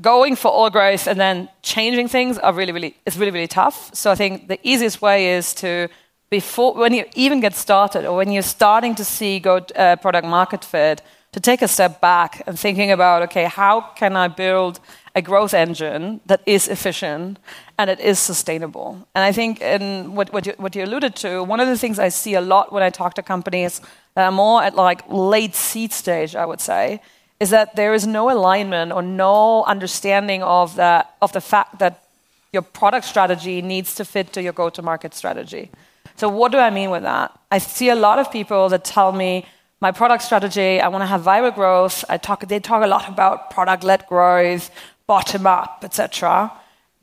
[0.01, 3.95] going for all growth and then changing things are really, really, it's really, really tough.
[3.95, 5.89] So I think the easiest way is to,
[6.31, 10.27] before, when you even get started or when you're starting to see go uh, product
[10.27, 14.81] market fit, to take a step back and thinking about, okay, how can I build
[15.15, 17.39] a growth engine that is efficient
[17.79, 19.07] and it is sustainable?
[19.15, 21.99] And I think in what, what, you, what you alluded to, one of the things
[21.99, 23.81] I see a lot when I talk to companies
[24.15, 27.01] that are more at like late seed stage, I would say,
[27.41, 32.05] is that there is no alignment or no understanding of the, of the fact that
[32.53, 35.71] your product strategy needs to fit to your go to market strategy.
[36.17, 37.39] So, what do I mean with that?
[37.51, 39.47] I see a lot of people that tell me,
[39.81, 42.05] my product strategy, I want to have viral growth.
[42.11, 44.71] I talk, they talk a lot about product led growth,
[45.07, 46.53] bottom up, etc.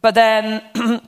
[0.01, 0.61] But then,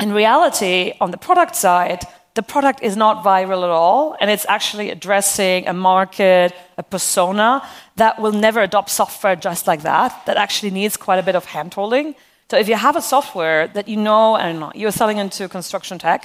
[0.00, 2.02] in reality, on the product side,
[2.36, 7.66] the product is not viral at all, and it's actually addressing a market, a persona
[7.96, 11.46] that will never adopt software just like that, that actually needs quite a bit of
[11.46, 12.14] handholding.
[12.50, 16.20] So if you have a software that you know, and you're selling into construction tech,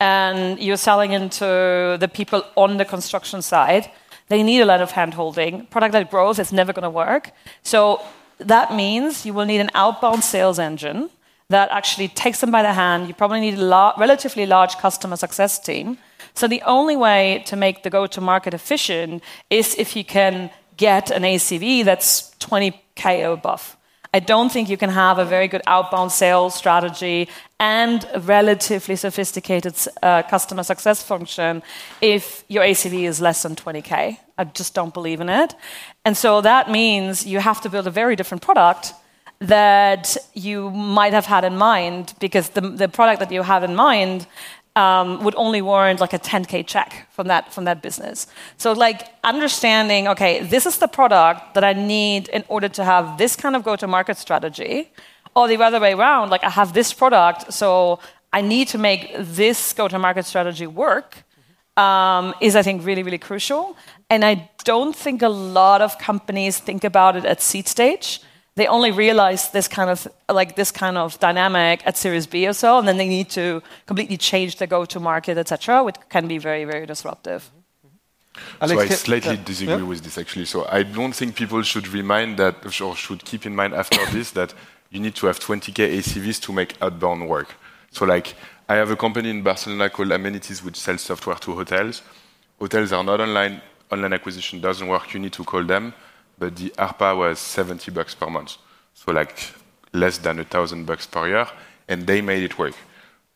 [0.00, 3.90] and you're selling into the people on the construction side,
[4.28, 5.68] they need a lot of handholding.
[5.68, 7.30] Product-led growth is never going to work.
[7.62, 8.00] So
[8.38, 11.10] that means you will need an outbound sales engine
[11.48, 13.08] that actually takes them by the hand.
[13.08, 15.98] You probably need a la- relatively large customer success team.
[16.34, 21.22] So the only way to make the go-to-market efficient is if you can get an
[21.22, 23.76] ACV that's 20k or above.
[24.14, 27.28] I don't think you can have a very good outbound sales strategy
[27.58, 31.62] and a relatively sophisticated uh, customer success function
[32.02, 34.18] if your ACV is less than 20k.
[34.36, 35.54] I just don't believe in it.
[36.04, 38.92] And so that means you have to build a very different product
[39.42, 43.74] that you might have had in mind because the, the product that you have in
[43.74, 44.26] mind
[44.76, 48.26] um, would only warrant like a 10k check from that from that business.
[48.56, 53.18] So like understanding, okay, this is the product that I need in order to have
[53.18, 54.90] this kind of go-to-market strategy,
[55.34, 57.98] or the other way around, like I have this product, so
[58.32, 61.24] I need to make this go-to-market strategy work.
[61.74, 63.76] Um, is I think really really crucial,
[64.10, 68.20] and I don't think a lot of companies think about it at seed stage
[68.54, 72.52] they only realize this kind of like this kind of dynamic at Series B or
[72.52, 76.64] so, and then they need to completely change their go-to-market, etc., which can be very,
[76.64, 77.50] very disruptive.
[78.60, 79.82] Alex, so I slightly disagree yeah.
[79.82, 80.46] with this actually.
[80.46, 84.30] So I don't think people should remind that or should keep in mind after this
[84.32, 84.54] that
[84.90, 87.54] you need to have 20k ACVs to make outbound work.
[87.90, 88.34] So like
[88.68, 92.02] I have a company in Barcelona called Amenitiz which sells software to hotels.
[92.58, 93.60] Hotels are not online.
[93.90, 95.12] Online acquisition doesn't work.
[95.12, 95.92] You need to call them
[96.38, 98.56] but the ARPA was 70 bucks per month.
[98.94, 99.52] So like
[99.92, 101.46] less than a thousand bucks per year,
[101.88, 102.74] and they made it work.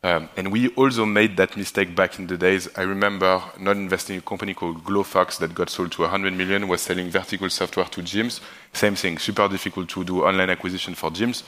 [0.02, 2.68] Um, and we also made that mistake back in the days.
[2.76, 6.68] I remember not investing in a company called Glofox that got sold to 100 million,
[6.68, 8.40] was selling vertical software to gyms.
[8.72, 11.42] Same thing, super difficult to do online acquisition for gyms.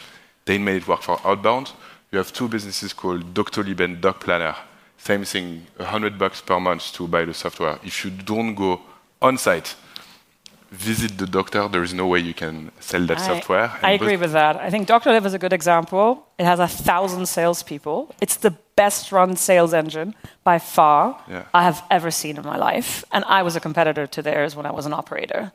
[0.45, 1.71] They made it work for outbound.
[2.11, 4.57] You have two businesses called Doctolib and Docplanner.
[4.97, 7.79] Same thing, 100 bucks per month to buy the software.
[7.85, 8.81] If you don't go
[9.23, 9.77] on site,
[10.71, 13.73] visit the doctor, there is no way you can sell that I, software.
[13.83, 14.57] I agree with that.
[14.57, 16.27] I think Doctolib is a good example.
[16.39, 18.15] It has a thousand salespeople.
[18.21, 21.45] It's the best run sales engine by far yeah.
[21.53, 23.05] I have ever seen in my life.
[23.13, 25.53] And I was a competitor to theirs when I was an operator.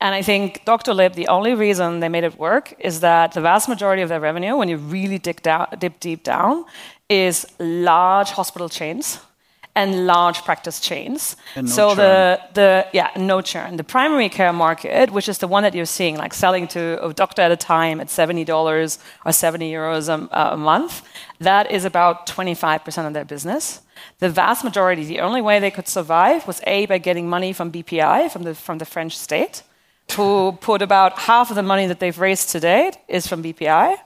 [0.00, 0.92] And I think Dr.
[0.92, 4.20] Doctolib, the only reason they made it work is that the vast majority of their
[4.20, 6.64] revenue, when you really dig down, dip deep down,
[7.08, 9.20] is large hospital chains
[9.74, 11.36] and large practice chains.
[11.56, 11.96] No so churn.
[11.96, 13.76] the the yeah no churn.
[13.76, 17.12] The primary care market, which is the one that you're seeing, like selling to a
[17.12, 21.02] doctor at a time at seventy dollars or seventy euros a, a month,
[21.38, 23.80] that is about twenty five percent of their business.
[24.18, 27.72] The vast majority, the only way they could survive was a by getting money from
[27.72, 29.62] BPI from the from the French state,
[30.16, 33.96] who put about half of the money that they've raised to date is from BPI.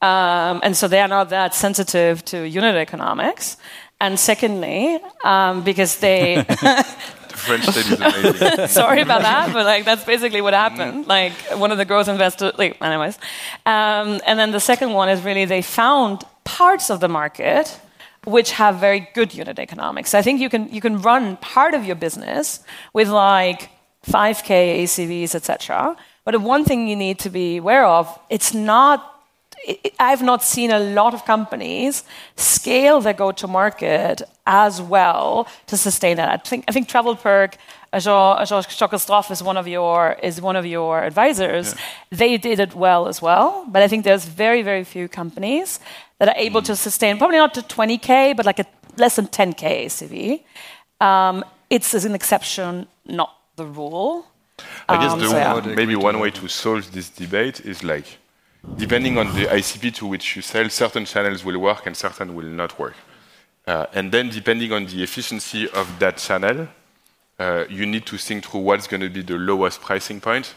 [0.00, 3.56] Um, and so they are not that sensitive to unit economics.
[4.00, 6.36] And secondly, um, because they.
[6.46, 6.84] the
[7.28, 8.68] French state is amazing.
[8.68, 11.04] Sorry about that, but like that's basically what happened.
[11.04, 11.08] Mm.
[11.08, 13.18] Like one of the growth investors, like, anyways.
[13.66, 17.80] Um, and then the second one is really they found parts of the market
[18.24, 20.14] which have very good unit economics.
[20.14, 22.60] I think you can you can run part of your business
[22.92, 23.70] with like
[24.06, 25.96] 5k ACVs, etc.
[26.24, 29.17] But one thing you need to be aware of, it's not
[29.98, 32.04] I've not seen a lot of companies
[32.36, 36.28] scale their go-to-market as well to sustain that.
[36.28, 37.54] I think, I think TravelPerk,
[37.94, 38.36] Jean
[38.78, 41.74] Schockerstorff is one of your is one of your advisors.
[41.74, 41.80] Yeah.
[42.18, 45.80] They did it well as well, but I think there's very very few companies
[46.18, 46.66] that are able mm.
[46.66, 48.66] to sustain probably not to 20k, but like a
[48.98, 50.42] less than 10k ACV.
[51.04, 54.26] Um, it's an exception, not the rule.
[54.88, 55.74] I guess um, the, so yeah.
[55.74, 58.18] maybe one way to solve this debate is like,
[58.76, 62.46] depending on the ICP to which you sell, certain channels will work and certain will
[62.46, 62.94] not work.
[63.66, 66.68] Uh, and then depending on the efficiency of that channel,
[67.38, 70.54] uh, you need to think through what's going to be the lowest pricing point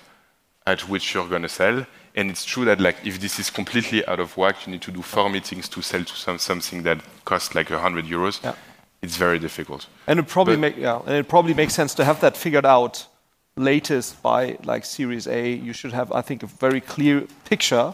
[0.65, 1.85] at which you're going to sell.
[2.15, 4.91] And it's true that like if this is completely out of whack, you need to
[4.91, 8.43] do four meetings to sell to some, something that costs like 100 euros.
[8.43, 8.55] Yeah.
[9.01, 9.87] It's very difficult.
[10.07, 13.07] And it probably make, yeah, and it probably makes sense to have that figured out
[13.55, 17.93] latest by like Series A, you should have, I think, a very clear picture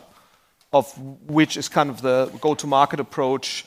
[0.74, 3.66] of which is kind of the go-to-market approach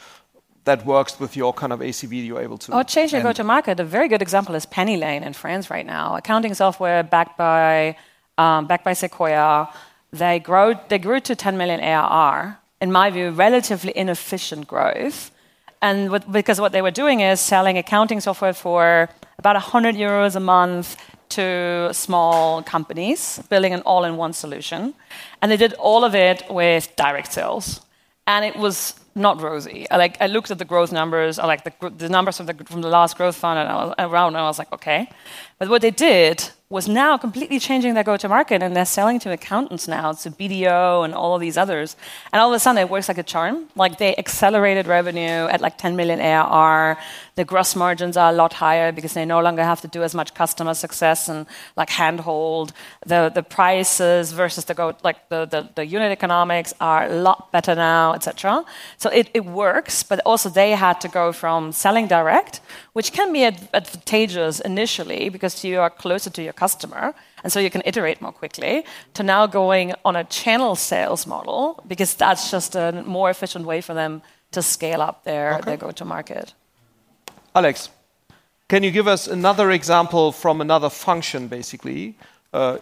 [0.65, 2.75] that works with your kind of ACV you're able to.
[2.75, 3.81] Or change your go-to-market.
[3.81, 7.97] A very good example is Pennylane in France right now, accounting software backed by
[8.37, 9.69] um, backed by Sequoia.
[10.13, 12.59] They grow they grew to 10 million ARR.
[12.81, 15.31] In my view, relatively inefficient growth.
[15.83, 20.37] And what, because what they were doing is selling accounting software for about 100 euros
[20.37, 20.97] a month
[21.31, 24.95] to small companies, building an all in one solution.
[25.41, 27.81] And they did all of it with direct sales.
[28.27, 29.89] And it was not rosy.
[29.91, 32.83] I, like, I looked at the growth numbers, like the, the numbers from the, from
[32.83, 35.09] the last growth fund and I was around, and I was like, okay.
[35.59, 39.89] But what they did was now completely changing their go-to-market, and they're selling to accountants
[39.89, 41.97] now, to BDO and all of these others.
[42.33, 43.69] And all of a sudden, it works like a charm.
[43.75, 46.97] Like they accelerated revenue at like 10 million ARR.
[47.35, 50.15] The gross margins are a lot higher because they no longer have to do as
[50.15, 51.47] much customer success and
[51.77, 52.73] like handhold.
[53.05, 57.51] The the prices versus the go like the, the, the unit economics are a lot
[57.51, 58.65] better now, etc.
[59.01, 62.61] So it, it works, but also they had to go from selling direct,
[62.93, 67.71] which can be advantageous initially because you are closer to your customer, and so you
[67.71, 68.85] can iterate more quickly,
[69.15, 73.81] to now going on a channel sales model because that's just a more efficient way
[73.81, 74.21] for them
[74.53, 75.65] to scale up their, okay.
[75.65, 76.53] their go to market.
[77.55, 77.89] Alex,
[78.69, 82.19] can you give us another example from another function, basically?
[82.53, 82.77] Uh,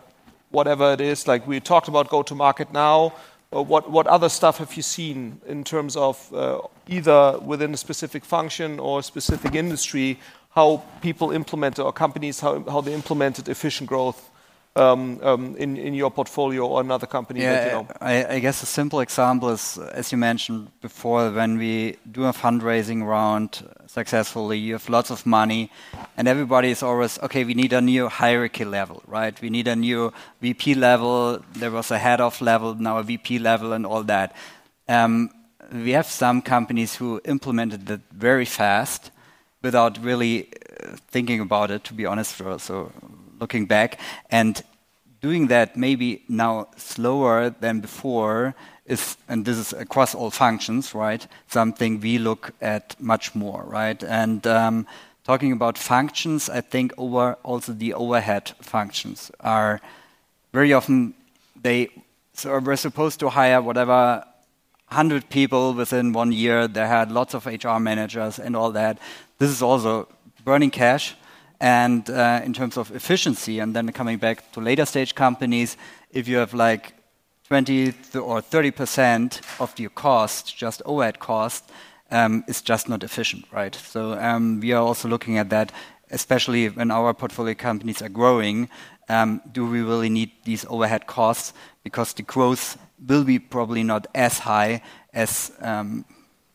[0.50, 3.12] whatever it is, like we talked about go to market now.
[3.54, 7.76] Uh, what, what other stuff have you seen in terms of uh, either within a
[7.76, 10.18] specific function or a specific industry,
[10.50, 14.30] how people implemented or companies, how, how they implemented efficient growth
[14.78, 17.40] in, in your portfolio or another company?
[17.40, 17.88] Yeah, that, you know?
[18.00, 22.32] I, I, guess a simple example is, as you mentioned before, when we do a
[22.32, 25.70] fundraising round successfully, you have lots of money,
[26.16, 29.40] and everybody is always, okay, we need a new hierarchy level, right?
[29.40, 31.42] We need a new VP level.
[31.54, 34.34] There was a head of level, now a VP level, and all that.
[34.88, 35.30] Um,
[35.72, 39.10] we have some companies who implemented that very fast
[39.62, 40.48] without really
[40.82, 42.36] uh, thinking about it, to be honest.
[42.58, 42.92] So
[43.40, 43.98] looking back
[44.30, 44.62] and
[45.20, 48.54] doing that maybe now slower than before
[48.86, 51.26] is, and this is across all functions, right?
[51.48, 54.02] Something we look at much more, right?
[54.02, 54.86] And um,
[55.24, 59.80] talking about functions, I think over also the overhead functions are
[60.52, 61.14] very often
[61.60, 61.90] they
[62.32, 64.24] so we're supposed to hire whatever
[64.88, 66.68] 100 people within one year.
[66.68, 68.98] They had lots of HR managers and all that.
[69.38, 70.08] This is also
[70.44, 71.16] burning cash
[71.60, 75.76] and uh, in terms of efficiency, and then coming back to later stage companies,
[76.10, 76.94] if you have like
[77.48, 81.70] 20 or 30 percent of your cost, just overhead cost,
[82.10, 83.74] um, is just not efficient, right?
[83.74, 85.72] So um, we are also looking at that,
[86.10, 88.68] especially when our portfolio companies are growing.
[89.08, 91.52] Um, do we really need these overhead costs?
[91.82, 96.04] Because the growth will be probably not as high as um,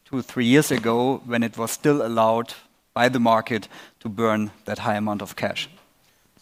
[0.06, 2.54] two, three years ago when it was still allowed
[2.94, 3.68] by the market
[4.04, 5.70] to burn that high amount of cash.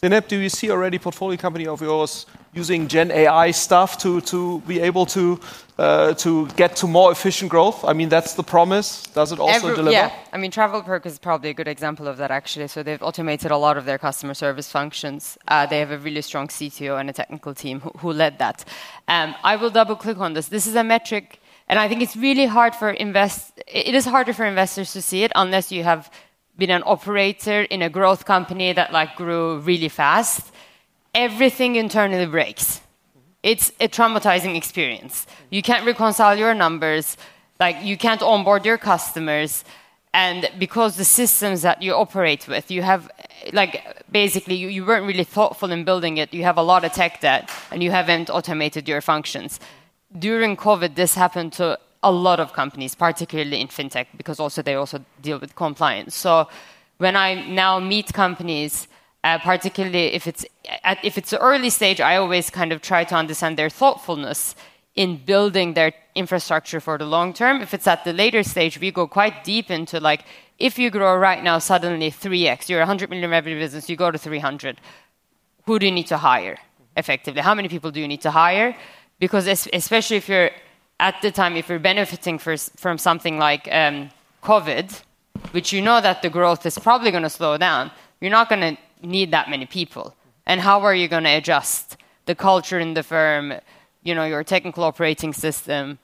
[0.01, 4.59] Zeynep, do you see already portfolio company of yours using Gen AI stuff to, to
[4.61, 5.39] be able to,
[5.77, 7.85] uh, to get to more efficient growth?
[7.85, 9.03] I mean, that's the promise.
[9.03, 9.91] Does it also Every, deliver?
[9.91, 12.67] Yeah, I mean, TravelPerk is probably a good example of that, actually.
[12.67, 15.37] So they've automated a lot of their customer service functions.
[15.47, 18.65] Uh, they have a really strong CTO and a technical team who, who led that.
[19.07, 20.47] Um, I will double click on this.
[20.47, 23.61] This is a metric, and I think it's really hard for invest.
[23.67, 26.09] It is harder for investors to see it unless you have
[26.61, 30.41] been an operator in a growth company that like grew really fast,
[31.27, 32.81] everything internally breaks.
[33.51, 35.15] It's a traumatizing experience.
[35.49, 37.17] You can't reconcile your numbers,
[37.59, 39.51] like you can't onboard your customers,
[40.13, 43.09] and because the systems that you operate with, you have
[43.59, 43.73] like
[44.11, 46.33] basically you, you weren't really thoughtful in building it.
[46.33, 49.59] You have a lot of tech debt, and you haven't automated your functions
[50.17, 54.75] during COVID, this happened to a lot of companies, particularly in fintech, because also they
[54.75, 56.15] also deal with compliance.
[56.15, 56.47] So
[56.97, 58.87] when I now meet companies,
[59.23, 60.45] uh, particularly if it's
[60.83, 64.55] at, if it's early stage, I always kind of try to understand their thoughtfulness
[64.95, 67.61] in building their infrastructure for the long term.
[67.61, 70.25] If it's at the later stage, we go quite deep into like
[70.57, 74.11] if you grow right now suddenly 3x, you're a 100 million revenue business, you go
[74.11, 74.79] to 300.
[75.65, 76.57] Who do you need to hire
[76.97, 77.41] effectively?
[77.41, 78.75] How many people do you need to hire?
[79.19, 80.51] Because especially if you're
[81.01, 84.11] at the time, if you're benefiting for, from something like um,
[84.43, 85.01] COVID,
[85.49, 87.91] which you know that the growth is probably going to slow down,
[88.21, 90.15] you're not going to need that many people.
[90.45, 91.97] And how are you going to adjust
[92.27, 93.53] the culture in the firm,
[94.03, 95.97] you know, your technical operating system?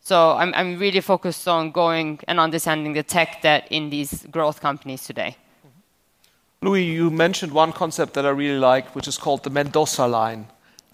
[0.00, 4.60] So I'm, I'm really focused on going and understanding the tech debt in these growth
[4.60, 5.36] companies today.
[6.60, 10.46] Louis, you mentioned one concept that I really like, which is called the Mendoza line.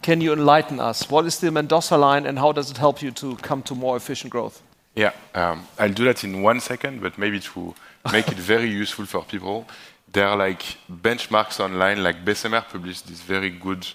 [0.02, 1.10] Can you enlighten us?
[1.10, 3.96] What is the Mendoza line and how does it help you to come to more
[3.96, 4.62] efficient growth?
[4.94, 7.74] Yeah, um, I'll do that in one second, but maybe to
[8.12, 9.66] make it very useful for people
[10.12, 13.86] there are like benchmarks online, like Bessemer published this very good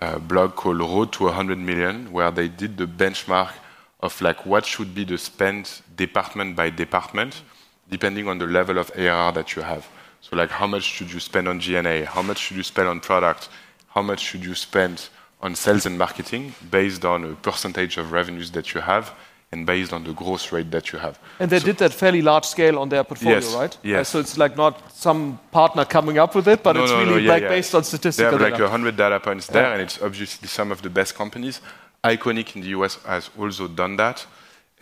[0.00, 3.52] uh, blog called Road to 100 Million, where they did the benchmark
[4.00, 7.42] of like what should be the spend department by department,
[7.90, 9.86] depending on the level of ARR that you have.
[10.20, 12.04] So like how much should you spend on G&A?
[12.04, 13.48] How much should you spend on product?
[13.88, 15.08] How much should you spend
[15.42, 19.14] on sales and marketing based on a percentage of revenues that you have?
[19.52, 21.18] and based on the growth rate that you have.
[21.40, 23.78] And they so did that fairly large scale on their portfolio, yes, right?
[23.82, 24.00] Yes.
[24.00, 26.98] Uh, so it's like not some partner coming up with it, but no, it's no,
[27.00, 27.48] really no, yeah, like yeah.
[27.48, 28.62] based on statistical They have data.
[28.62, 29.72] like 100 data points there, yeah.
[29.72, 31.60] and it's obviously some of the best companies.
[32.04, 34.24] ICONIQ in the US has also done that.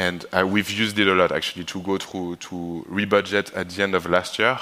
[0.01, 3.83] And uh, we've used it a lot actually to go through to rebudget at the
[3.83, 4.57] end of last year.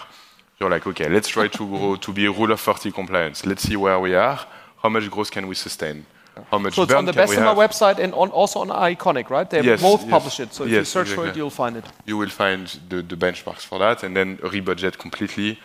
[0.59, 3.45] You're like, okay, let's try to grow to be rule of 40 compliance.
[3.45, 4.39] Let's see where we are.
[4.87, 6.07] How much growth can we sustain?
[6.51, 9.51] How much so it's on the Bessemer website and on, also on ICONIQ, right?
[9.51, 10.11] They yes, both yes.
[10.11, 10.55] publish it.
[10.55, 11.25] So if yes, you search exactly.
[11.25, 11.85] for it, you'll find it.
[12.05, 15.59] You will find the, the benchmarks for that, and then rebudget completely.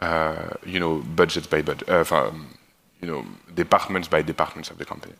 [0.00, 2.54] Uh, you know, budgets by budget, uh, um,
[3.00, 5.14] you know, departments by departments of the company.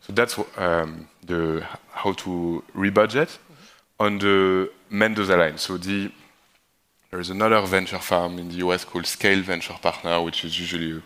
[0.00, 4.04] So that's um, the how to rebudget mm-hmm.
[4.04, 5.58] on the Mendoza line.
[5.58, 6.10] So the
[7.10, 10.92] there is another venture firm in the US called Scale Venture Partner, which is usually
[10.92, 11.02] a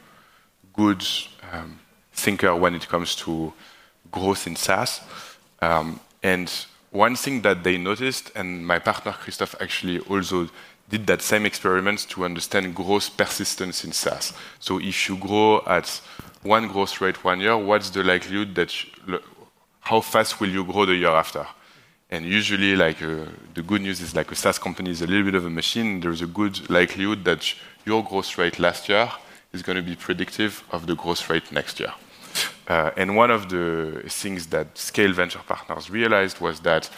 [0.72, 1.04] good
[1.52, 1.78] um,
[2.12, 3.52] thinker when it comes to
[4.10, 5.00] growth in SaaS.
[5.60, 6.52] Um, and
[6.90, 10.48] one thing that they noticed, and my partner Christophe actually also
[10.88, 14.34] did that same experiment to understand growth persistence in SaaS.
[14.58, 15.88] So if you grow at
[16.42, 19.20] one growth rate one year, what's the likelihood that you,
[19.80, 21.46] how fast will you grow the year after?
[22.10, 25.24] And usually, like uh, the good news is like a SaaS company is a little
[25.24, 26.00] bit of a machine.
[26.00, 27.54] There's a good likelihood that
[27.86, 29.10] your growth rate last year
[29.52, 31.92] is going to be predictive of the growth rate next year.
[32.68, 36.88] Uh, and one of the things that Scale Venture Partners realized was that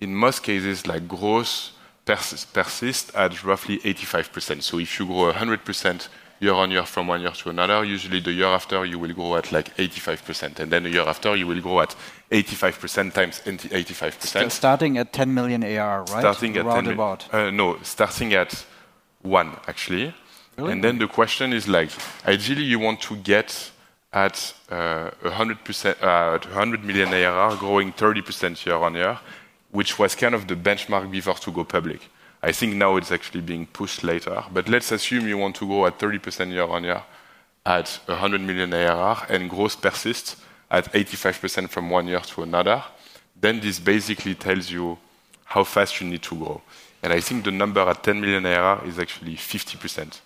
[0.00, 1.70] in most cases, like growth
[2.04, 4.62] persists persist at roughly 85%.
[4.62, 6.08] So if you grow 100%
[6.40, 9.36] year on year from one year to another, usually the year after you will grow
[9.36, 10.58] at like 85%.
[10.58, 11.94] And then the year after you will grow at
[12.30, 14.50] 85% times 85%.
[14.50, 16.20] starting at 10 million ARR, right?
[16.20, 17.20] Starting at 10 million.
[17.30, 18.66] Uh, no, starting at
[19.22, 20.12] one, actually.
[20.56, 20.72] Really?
[20.72, 21.90] And then the question is like,
[22.26, 23.70] ideally you want to get
[24.12, 29.18] at uh, 100%, uh, 100 million ARR, growing 30% year on year,
[29.70, 32.00] which was kind of the benchmark before to go public.
[32.42, 34.44] I think now it's actually being pushed later.
[34.52, 37.02] But let's assume you want to go at 30% year on year
[37.64, 40.36] at 100 million ARR and growth persists
[40.70, 42.82] at 85% from one year to another.
[43.40, 44.98] Then this basically tells you
[45.44, 46.60] how fast you need to grow.
[47.02, 50.20] And I think the number at 10 million ARR is actually 50%.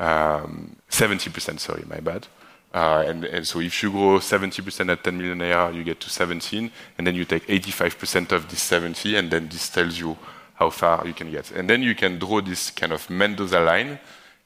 [0.00, 2.26] Um, 70%, sorry, my bad.
[2.72, 6.70] Uh, and, so if you grow 70% at 10 million ARR, you get to 17,
[6.96, 10.16] and then you take 85% of this 70, and then this tells you
[10.54, 11.50] how far you can get.
[11.50, 13.98] And then you can draw this kind of Mendoza line,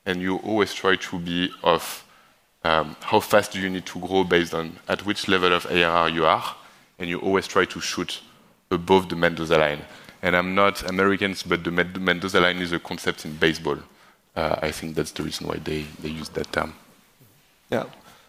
[0.05, 2.05] and you always try to be of
[2.65, 6.09] um, how fast do you need to grow based on at which level of ARR
[6.09, 6.57] you are,
[6.99, 8.23] and you always try to shoot
[8.71, 9.83] above the Mendoza line.
[10.23, 13.79] And I'm not Americans, but the Mendoza line is a concept in baseball.
[14.37, 16.74] Uh, I think that's the reason why they, they use that term.
[17.70, 17.85] Yeah.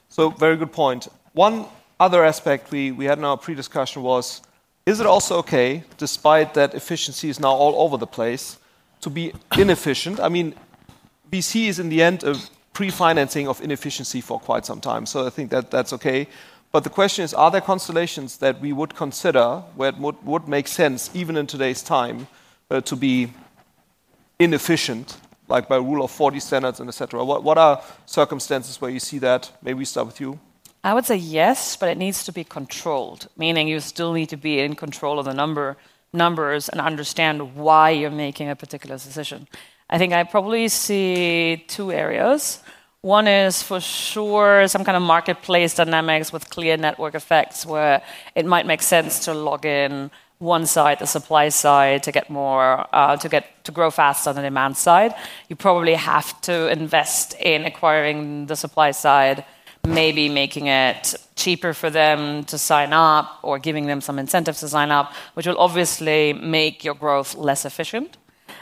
[0.10, 1.08] So very good point.
[1.34, 1.66] One
[2.00, 4.42] other aspect we, we had in our pre-discussion was,
[4.86, 8.58] is it also okay, despite that efficiency is now all over the place,
[9.02, 10.20] to be inefficient?
[10.20, 10.54] I mean,
[11.32, 12.36] VC is in the end a
[12.74, 16.28] pre-financing of inefficiency for quite some time, so I think that that's okay.
[16.72, 20.48] But the question is, are there constellations that we would consider where it would, would
[20.48, 22.28] make sense, even in today's time,
[22.70, 23.32] uh, to be
[24.40, 25.18] inefficient
[25.48, 27.24] like by rule of 40 standards and etc.
[27.24, 29.52] What, what are circumstances where you see that?
[29.62, 30.40] Maybe we start with you.
[30.84, 34.38] I would say yes, but it needs to be controlled, meaning you still need to
[34.38, 35.78] be in control of the number
[36.14, 39.48] numbers and understand why you're making a particular decision.
[39.90, 42.64] I think I probably see two areas.
[43.02, 48.02] One is for sure some kind of marketplace dynamics with clear network effects where
[48.34, 50.10] it might make sense to log in
[50.40, 54.36] one side, the supply side, to get more, uh, to get to grow faster on
[54.36, 55.14] the demand side.
[55.50, 59.46] You probably have to invest in acquiring the supply side,
[59.88, 64.68] maybe making it cheaper for them to sign up or giving them some incentives to
[64.68, 68.18] sign up, which will obviously make your growth less efficient.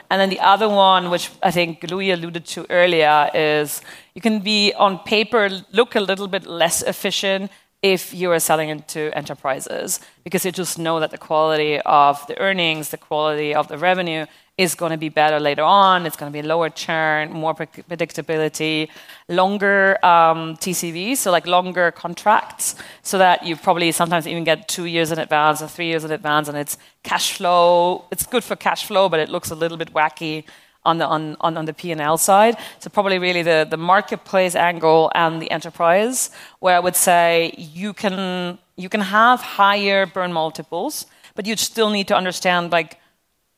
[0.09, 3.82] And then the other one, which I think Louis alluded to earlier, is
[4.13, 7.49] you can be on paper look a little bit less efficient
[7.84, 12.39] if you are selling into enterprises because you just know that the quality of the
[12.39, 14.25] earnings, the quality of the revenue
[14.57, 16.05] is going to be better later on.
[16.05, 18.88] It's going to be lower churn, more predictability,
[19.27, 24.86] longer um, TCV, so like longer contracts, so that you probably sometimes even get two
[24.86, 28.05] years in advance or three years in advance, and it's cash flow.
[28.11, 30.45] It's good for cash flow, but it looks a little bit wacky
[30.86, 32.57] on the on, on, on the P&L side.
[32.79, 36.29] So probably really the, the marketplace angle and the enterprise,
[36.59, 41.05] where I would say you can you can have higher burn multiples,
[41.36, 42.97] but you'd still need to understand like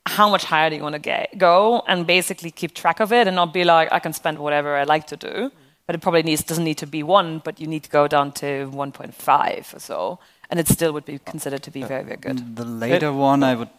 [0.07, 3.35] how much higher do you want to go and basically keep track of it and
[3.35, 5.51] not be like, I can spend whatever I like to do.
[5.87, 8.31] But it probably needs, doesn't need to be one, but you need to go down
[8.33, 10.19] to 1.5 or so.
[10.49, 12.55] And it still would be considered to be uh, very, very good.
[12.55, 13.69] The later one, I would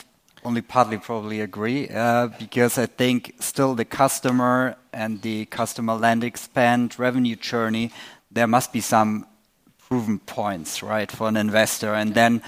[0.47, 6.25] only partly probably agree uh, because I think still the customer and the customer land
[6.25, 7.91] expand revenue journey,
[8.31, 9.27] there must be some
[9.89, 11.95] proven points, right, for an investor.
[11.95, 12.43] And then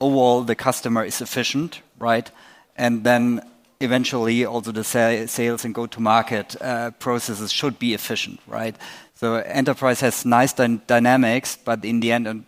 [0.00, 2.30] overall, the customer is efficient, right?
[2.76, 3.40] and then
[3.80, 8.76] eventually also the sales and go-to-market uh, processes should be efficient, right?
[9.14, 12.44] So enterprise has nice dy dynamics, but in the end,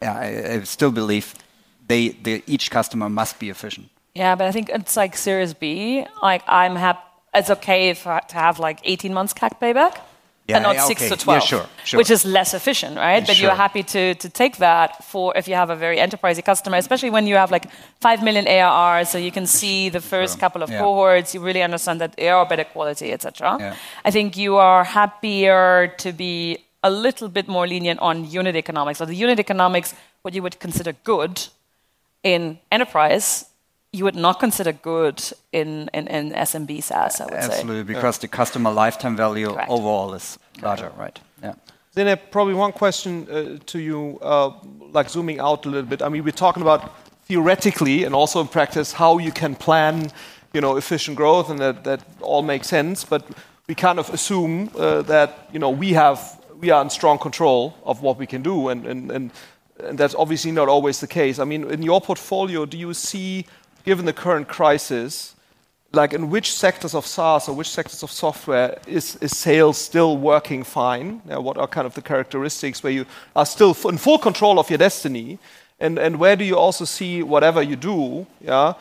[0.00, 1.34] I, still believe
[1.88, 3.88] they, they, each customer must be efficient.
[4.14, 6.04] Yeah, but I think it's like Series B.
[6.22, 7.00] Like I'm happy.
[7.34, 9.98] It's okay if I, to have like 18 months CAC payback
[10.48, 11.14] yeah, and not yeah, six okay.
[11.14, 11.98] to 12, yeah, sure, sure.
[11.98, 13.24] which is less efficient, right?
[13.26, 13.48] But sure.
[13.48, 17.10] you're happy to, to take that for if you have a very enterprising customer, especially
[17.10, 17.70] when you have like
[18.00, 22.00] 5 million ARR, so you can see the first couple of cohorts, you really understand
[22.00, 23.76] that they are better quality, etc.
[24.06, 28.98] I think you are happier to be a little bit more lenient on unit economics.
[28.98, 31.46] So the unit economics, what you would consider good
[32.22, 33.46] in enterprise,
[33.92, 37.60] you would not consider good in, in, in SMB SaaS, I would Absolutely, say.
[37.60, 38.22] Absolutely, because yeah.
[38.22, 39.70] the customer lifetime value Correct.
[39.70, 41.18] overall is larger, right?
[41.42, 41.54] Yeah.
[41.94, 44.52] Then probably one question uh, to you, uh,
[44.92, 46.02] like zooming out a little bit.
[46.02, 46.92] I mean, we're talking about
[47.24, 50.10] theoretically and also in practice how you can plan,
[50.52, 53.04] you know, efficient growth, and that, that all makes sense.
[53.04, 53.26] But
[53.68, 56.18] we kind of assume uh, that you know we have
[56.58, 59.30] we are in strong control of what we can do, and, and and and
[59.78, 61.38] that's obviously not always the case.
[61.38, 63.46] I mean, in your portfolio, do you see
[63.84, 65.34] given the current crisis,
[65.92, 70.62] like in which sectors of SaaS or which sectors of software is, sales still working
[70.64, 71.20] fine?
[71.24, 74.78] What are kind of the characteristics where you are still in full control of your
[74.78, 75.38] destiny?
[75.80, 78.74] And, and where do you also see whatever you do, yeah,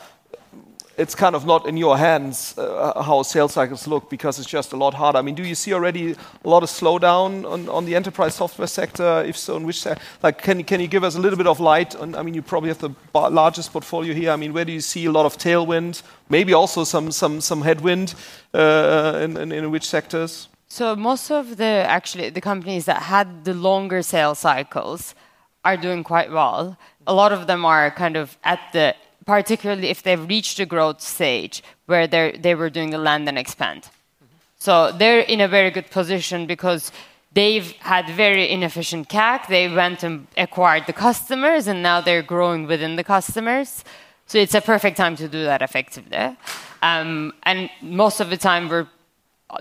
[0.97, 4.73] it's kind of not in your hands uh, how sales cycles look because it's just
[4.73, 5.19] a lot harder.
[5.19, 8.67] I mean, do you see already a lot of slowdown on, on the enterprise software
[8.67, 9.23] sector?
[9.23, 9.85] If so, in which
[10.23, 11.95] like can can you give us a little bit of light?
[11.95, 14.31] On, I mean, you probably have the largest portfolio here.
[14.31, 16.01] I mean, where do you see a lot of tailwind?
[16.29, 18.15] Maybe also some some some headwind
[18.53, 20.49] uh, in, in, in which sectors?
[20.67, 25.13] So most of the actually the companies that had the longer sales cycles
[25.63, 26.75] are doing quite well.
[27.05, 28.95] A lot of them are kind of at the
[29.27, 33.89] particularly if they've reached a growth stage where they were doing a land and expand.
[34.57, 36.91] So they're in a very good position because
[37.33, 39.47] they've had very inefficient CAC.
[39.47, 43.83] They went and acquired the customers, and now they're growing within the customers.
[44.25, 46.35] So it's a perfect time to do that effectively.
[46.81, 48.87] Um, and most of the time,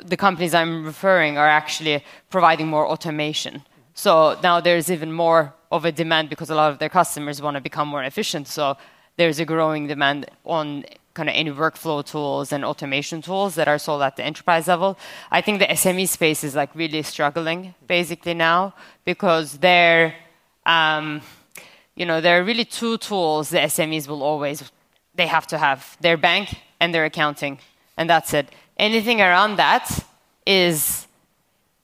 [0.05, 3.63] the companies I'm referring are actually providing more automation.
[3.95, 7.57] So now there's even more of a demand because a lot of their customers want
[7.57, 8.47] to become more efficient.
[8.47, 8.77] So
[9.17, 13.79] there's a growing demand on kind of any workflow tools and automation tools that are
[13.79, 14.99] sold at the enterprise level.
[15.31, 20.15] I think the SME space is like really struggling basically now because they're,
[20.67, 21.23] um,
[21.95, 24.71] you know, there are really two tools the SMEs will always
[25.17, 27.59] they have to have their bank and their accounting,
[27.97, 28.49] and that's it.
[28.77, 30.05] Anything around that
[30.47, 31.07] is,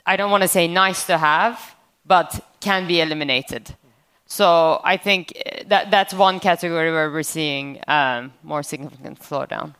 [0.04, 1.74] I don't want to say nice to have,
[2.04, 3.74] but can be eliminated.
[4.32, 9.74] So I think eh, that that's one category where we're seeing um, more significant slowdown.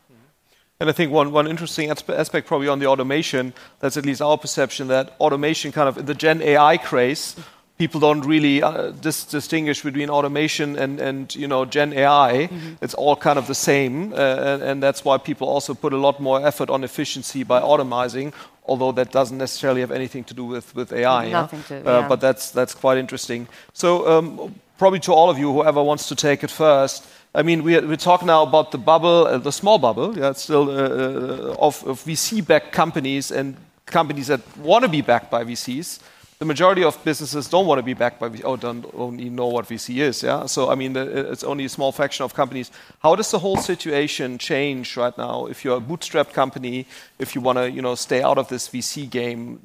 [0.79, 4.37] And I think one, one interesting aspect probably on the automation, that's at least our
[4.37, 7.35] perception, that automation kind of in the Gen AI craze,
[7.79, 12.51] people don't really uh, dis- distinguish between automation and, and you know Gen AI.
[12.83, 15.97] It's all kind of the same, uh, and, and that's why people also put a
[15.97, 18.35] lot more effort on efficiency by automizing.
[18.65, 21.41] Although that doesn't necessarily have anything to do with, with AI, yeah?
[21.41, 22.09] Nothing to- Uh, yeah.
[22.09, 23.49] but that's that's quite interesting.
[23.73, 27.05] So um, probably to all of you, whoever wants to take it first.
[27.35, 30.17] I mean, we we talk now about the bubble, uh, the small bubble.
[30.19, 33.57] Yeah, it's still uh, uh, of, of VC-backed companies and
[33.87, 35.99] companies that want to be backed by VCs.
[36.43, 39.37] The majority of businesses don't want to be backed by VC, or don't, don't even
[39.37, 40.25] know what VC is.
[40.25, 42.73] Yeah, so I mean, it's only a small fraction of companies.
[43.01, 45.47] How does the whole situation change right now?
[45.47, 46.89] If you're a bootstrapped company,
[47.21, 49.61] if you want to, you know, stay out of this VC game,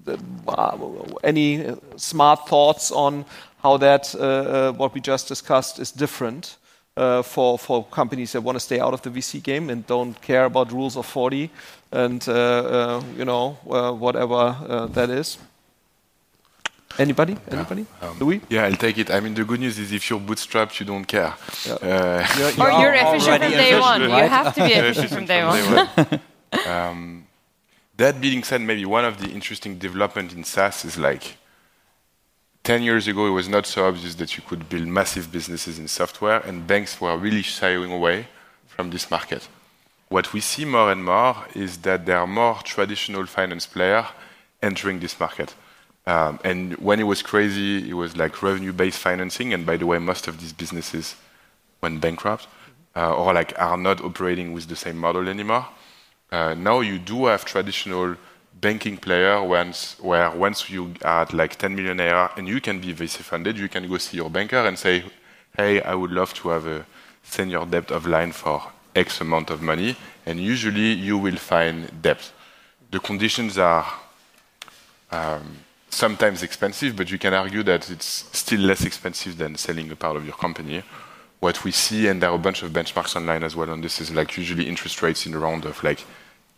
[0.47, 0.77] uh,
[1.23, 1.65] any
[1.95, 3.25] smart thoughts on
[3.63, 6.57] how that uh, uh, what we just discussed is different
[6.95, 10.21] uh, for for companies that want to stay out of the VC game and don't
[10.21, 11.49] care about rules of 40
[11.91, 15.39] and uh, uh, you know whatever that is.
[16.99, 17.37] Anybody?
[17.51, 17.85] Anybody?
[18.01, 18.41] Um, Louis?
[18.49, 19.11] Yeah, I'll take it.
[19.11, 21.33] I mean, the good news is if you're bootstrapped, you don't care.
[21.65, 21.73] Yeah.
[21.73, 22.27] Uh,
[22.63, 24.01] Or You you're are efficient from already day one.
[24.01, 25.63] efficient, You have to be efficient from day one.
[25.63, 26.19] day
[26.53, 26.67] one.
[26.67, 27.27] um,
[27.97, 31.37] that being said, maybe one of the interesting development in SaaS is like
[32.63, 35.87] 10 years ago, it was not so obvious that you could build massive businesses in
[35.87, 38.27] software, and banks were really shying away
[38.67, 39.47] from this market.
[40.09, 44.05] What we see more and more is that there are more traditional finance players
[44.61, 45.53] entering this market.
[46.07, 49.99] Um, and when it was crazy, it was like revenue-based financing, and by the way,
[49.99, 51.15] most of these businesses
[51.81, 52.47] went bankrupt
[52.95, 55.67] uh, or like are not operating with the same model anymore.
[56.31, 58.15] Uh, now you do have traditional
[58.59, 62.93] banking player where once you are at like 10 million ARR and you can be
[62.93, 65.03] VC funded, you can go see your banker and say,
[65.55, 66.85] hey, I would love to have a
[67.21, 68.63] senior debt of line for
[68.95, 69.95] X amount of money.
[70.25, 72.31] And usually you will find debt.
[72.91, 73.85] The conditions are
[75.11, 75.57] um,
[75.97, 80.15] sometimes expensive, but you can argue that it's still less expensive than selling a part
[80.15, 80.83] of your company.
[81.39, 83.99] What we see, and there are a bunch of benchmarks online as well on this,
[84.01, 86.03] is like usually interest rates in the round of like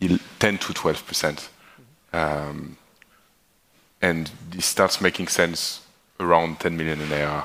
[0.00, 1.48] 10 to 12 percent.
[2.12, 2.76] Um,
[4.02, 5.82] and this starts making sense
[6.18, 7.44] around 10 million in ARR.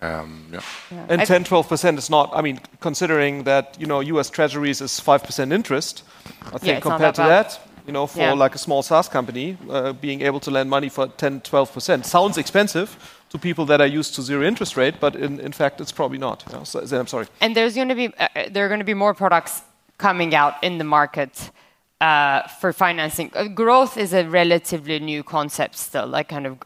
[0.00, 0.60] Um, yeah.
[1.08, 2.30] And I- 10, 12 percent is not.
[2.34, 4.30] I mean, considering that you know U.S.
[4.30, 6.02] Treasuries is five percent interest,
[6.46, 7.52] I think it's not compared to that bad.
[7.52, 8.32] that, you know, for Yeah.
[8.44, 12.06] like a small SaaS company, uh, being able to lend money for 10, 12 percent
[12.06, 12.96] sounds expensive
[13.30, 16.18] to people that are used to zero interest rate, but in, in fact, it's probably
[16.18, 16.44] not.
[16.46, 17.26] You know, so, I'm sorry.
[17.40, 19.62] and there's going to be uh, uh, there are going to be more products
[19.98, 21.50] coming out in the market
[22.00, 23.30] uh, for financing.
[23.34, 26.58] Uh, growth is a relatively new concept still, like kind of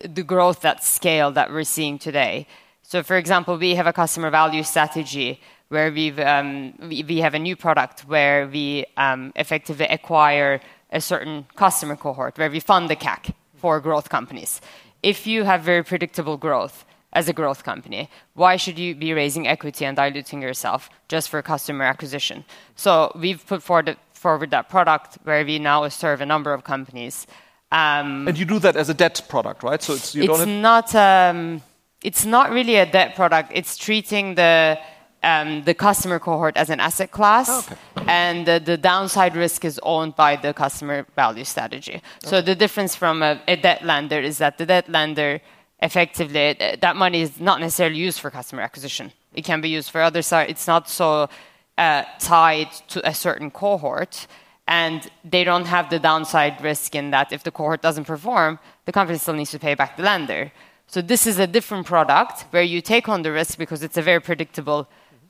[0.00, 2.46] the growth at scale that we're seeing today.
[2.82, 5.40] So, for example, we have a customer value strategy
[5.72, 10.60] where we've um, we, we have a new product where we um, effectively acquire
[10.90, 14.60] a certain customer cohort where we fund the CAC for growth companies.
[15.02, 19.48] If you have very predictable growth as a growth company, why should you be raising
[19.48, 22.44] equity and diluting yourself just for customer acquisition?
[22.76, 27.26] So we've put forward, forward that product where we now serve a number of companies.
[27.70, 29.82] Um, And you do that as a debt product, right?
[29.82, 30.40] So it's you it's don't.
[30.40, 31.62] Have, not um,
[32.02, 33.50] it's not really a debt product.
[33.54, 34.78] It's treating the
[35.22, 37.68] um, the customer cohort as an asset class,
[38.06, 42.02] and the, the downside risk is owned by the customer value strategy.
[42.20, 45.40] So the difference from a, a debt lender is that the debt lender
[45.80, 49.12] effectively that money is not necessarily used for customer acquisition.
[49.34, 50.48] It can be used for other side.
[50.48, 51.28] It's not so
[51.76, 54.26] uh, tied to a certain cohort
[54.68, 58.92] and they don't have the downside risk in that if the cohort doesn't perform, the
[58.92, 60.52] company still needs to pay back the lender.
[60.86, 64.02] So this is a different product where you take on the risk because it's a
[64.02, 64.88] very predictable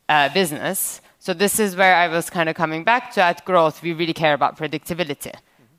[0.09, 1.01] uh, business.
[1.19, 3.83] So this is where I was kind of coming back to at growth.
[3.83, 5.35] We really care about predictability.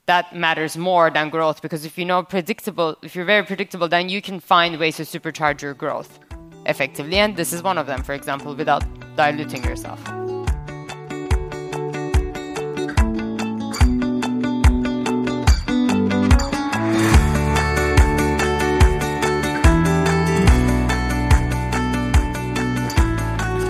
[0.06, 4.08] That matters more than growth because if you know predictable, if you're very predictable, then
[4.08, 6.18] you can find ways to supercharge your growth
[6.66, 7.16] effectively.
[7.16, 8.84] And this is one of them, for example, without
[9.16, 10.23] diluting yourself.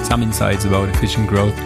[0.05, 1.59] Some insights about efficient growth.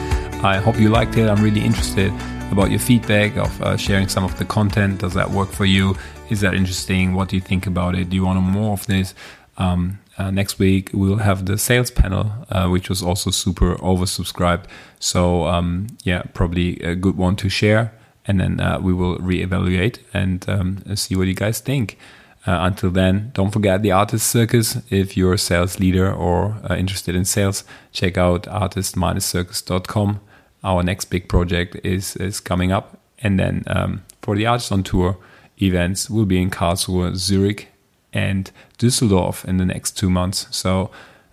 [0.45, 1.29] I hope you liked it.
[1.29, 2.13] I'm really interested
[2.53, 5.01] about your feedback of uh, sharing some of the content.
[5.01, 5.97] Does that work for you?
[6.31, 7.15] Is that interesting?
[7.15, 8.11] What do you think about it?
[8.11, 9.15] Do you want more of this?
[9.57, 14.65] Um, uh, next week we'll have the sales panel, uh, which was also super oversubscribed.
[15.01, 17.93] So um, yeah, probably a good one to share.
[18.25, 21.99] And then uh, we will reevaluate and um, see what you guys think.
[22.47, 24.79] Uh, until then, don't forget the ARRtist Circus.
[24.91, 30.21] If you're a sales leader or uh, interested in sales, check out artist-circus.com.
[30.65, 34.83] Our next big project is is coming up, and then um, for the ARRtist on
[34.83, 35.19] Tour
[35.61, 37.69] events, we'll be in Karlsruhe, Zurich,
[38.13, 40.47] and Düsseldorf in the next two months.
[40.51, 40.91] So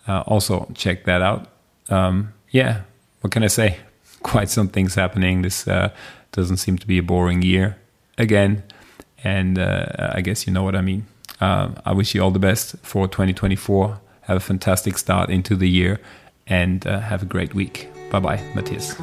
[0.07, 1.47] uh, also check that out.
[1.89, 2.81] Um, yeah,
[3.21, 3.79] what can I say?
[4.23, 5.41] Quite some things happening.
[5.41, 5.89] This uh,
[6.31, 7.77] doesn't seem to be a boring year
[8.17, 8.63] again,
[9.25, 11.05] and uh, I guess you know what I mean.
[11.41, 13.99] Uh, I wish you all the best for 2024.
[14.21, 15.99] Have a fantastic start into the year,
[16.47, 17.89] and uh, have a great week.
[18.11, 18.95] Bye bye, Matthias.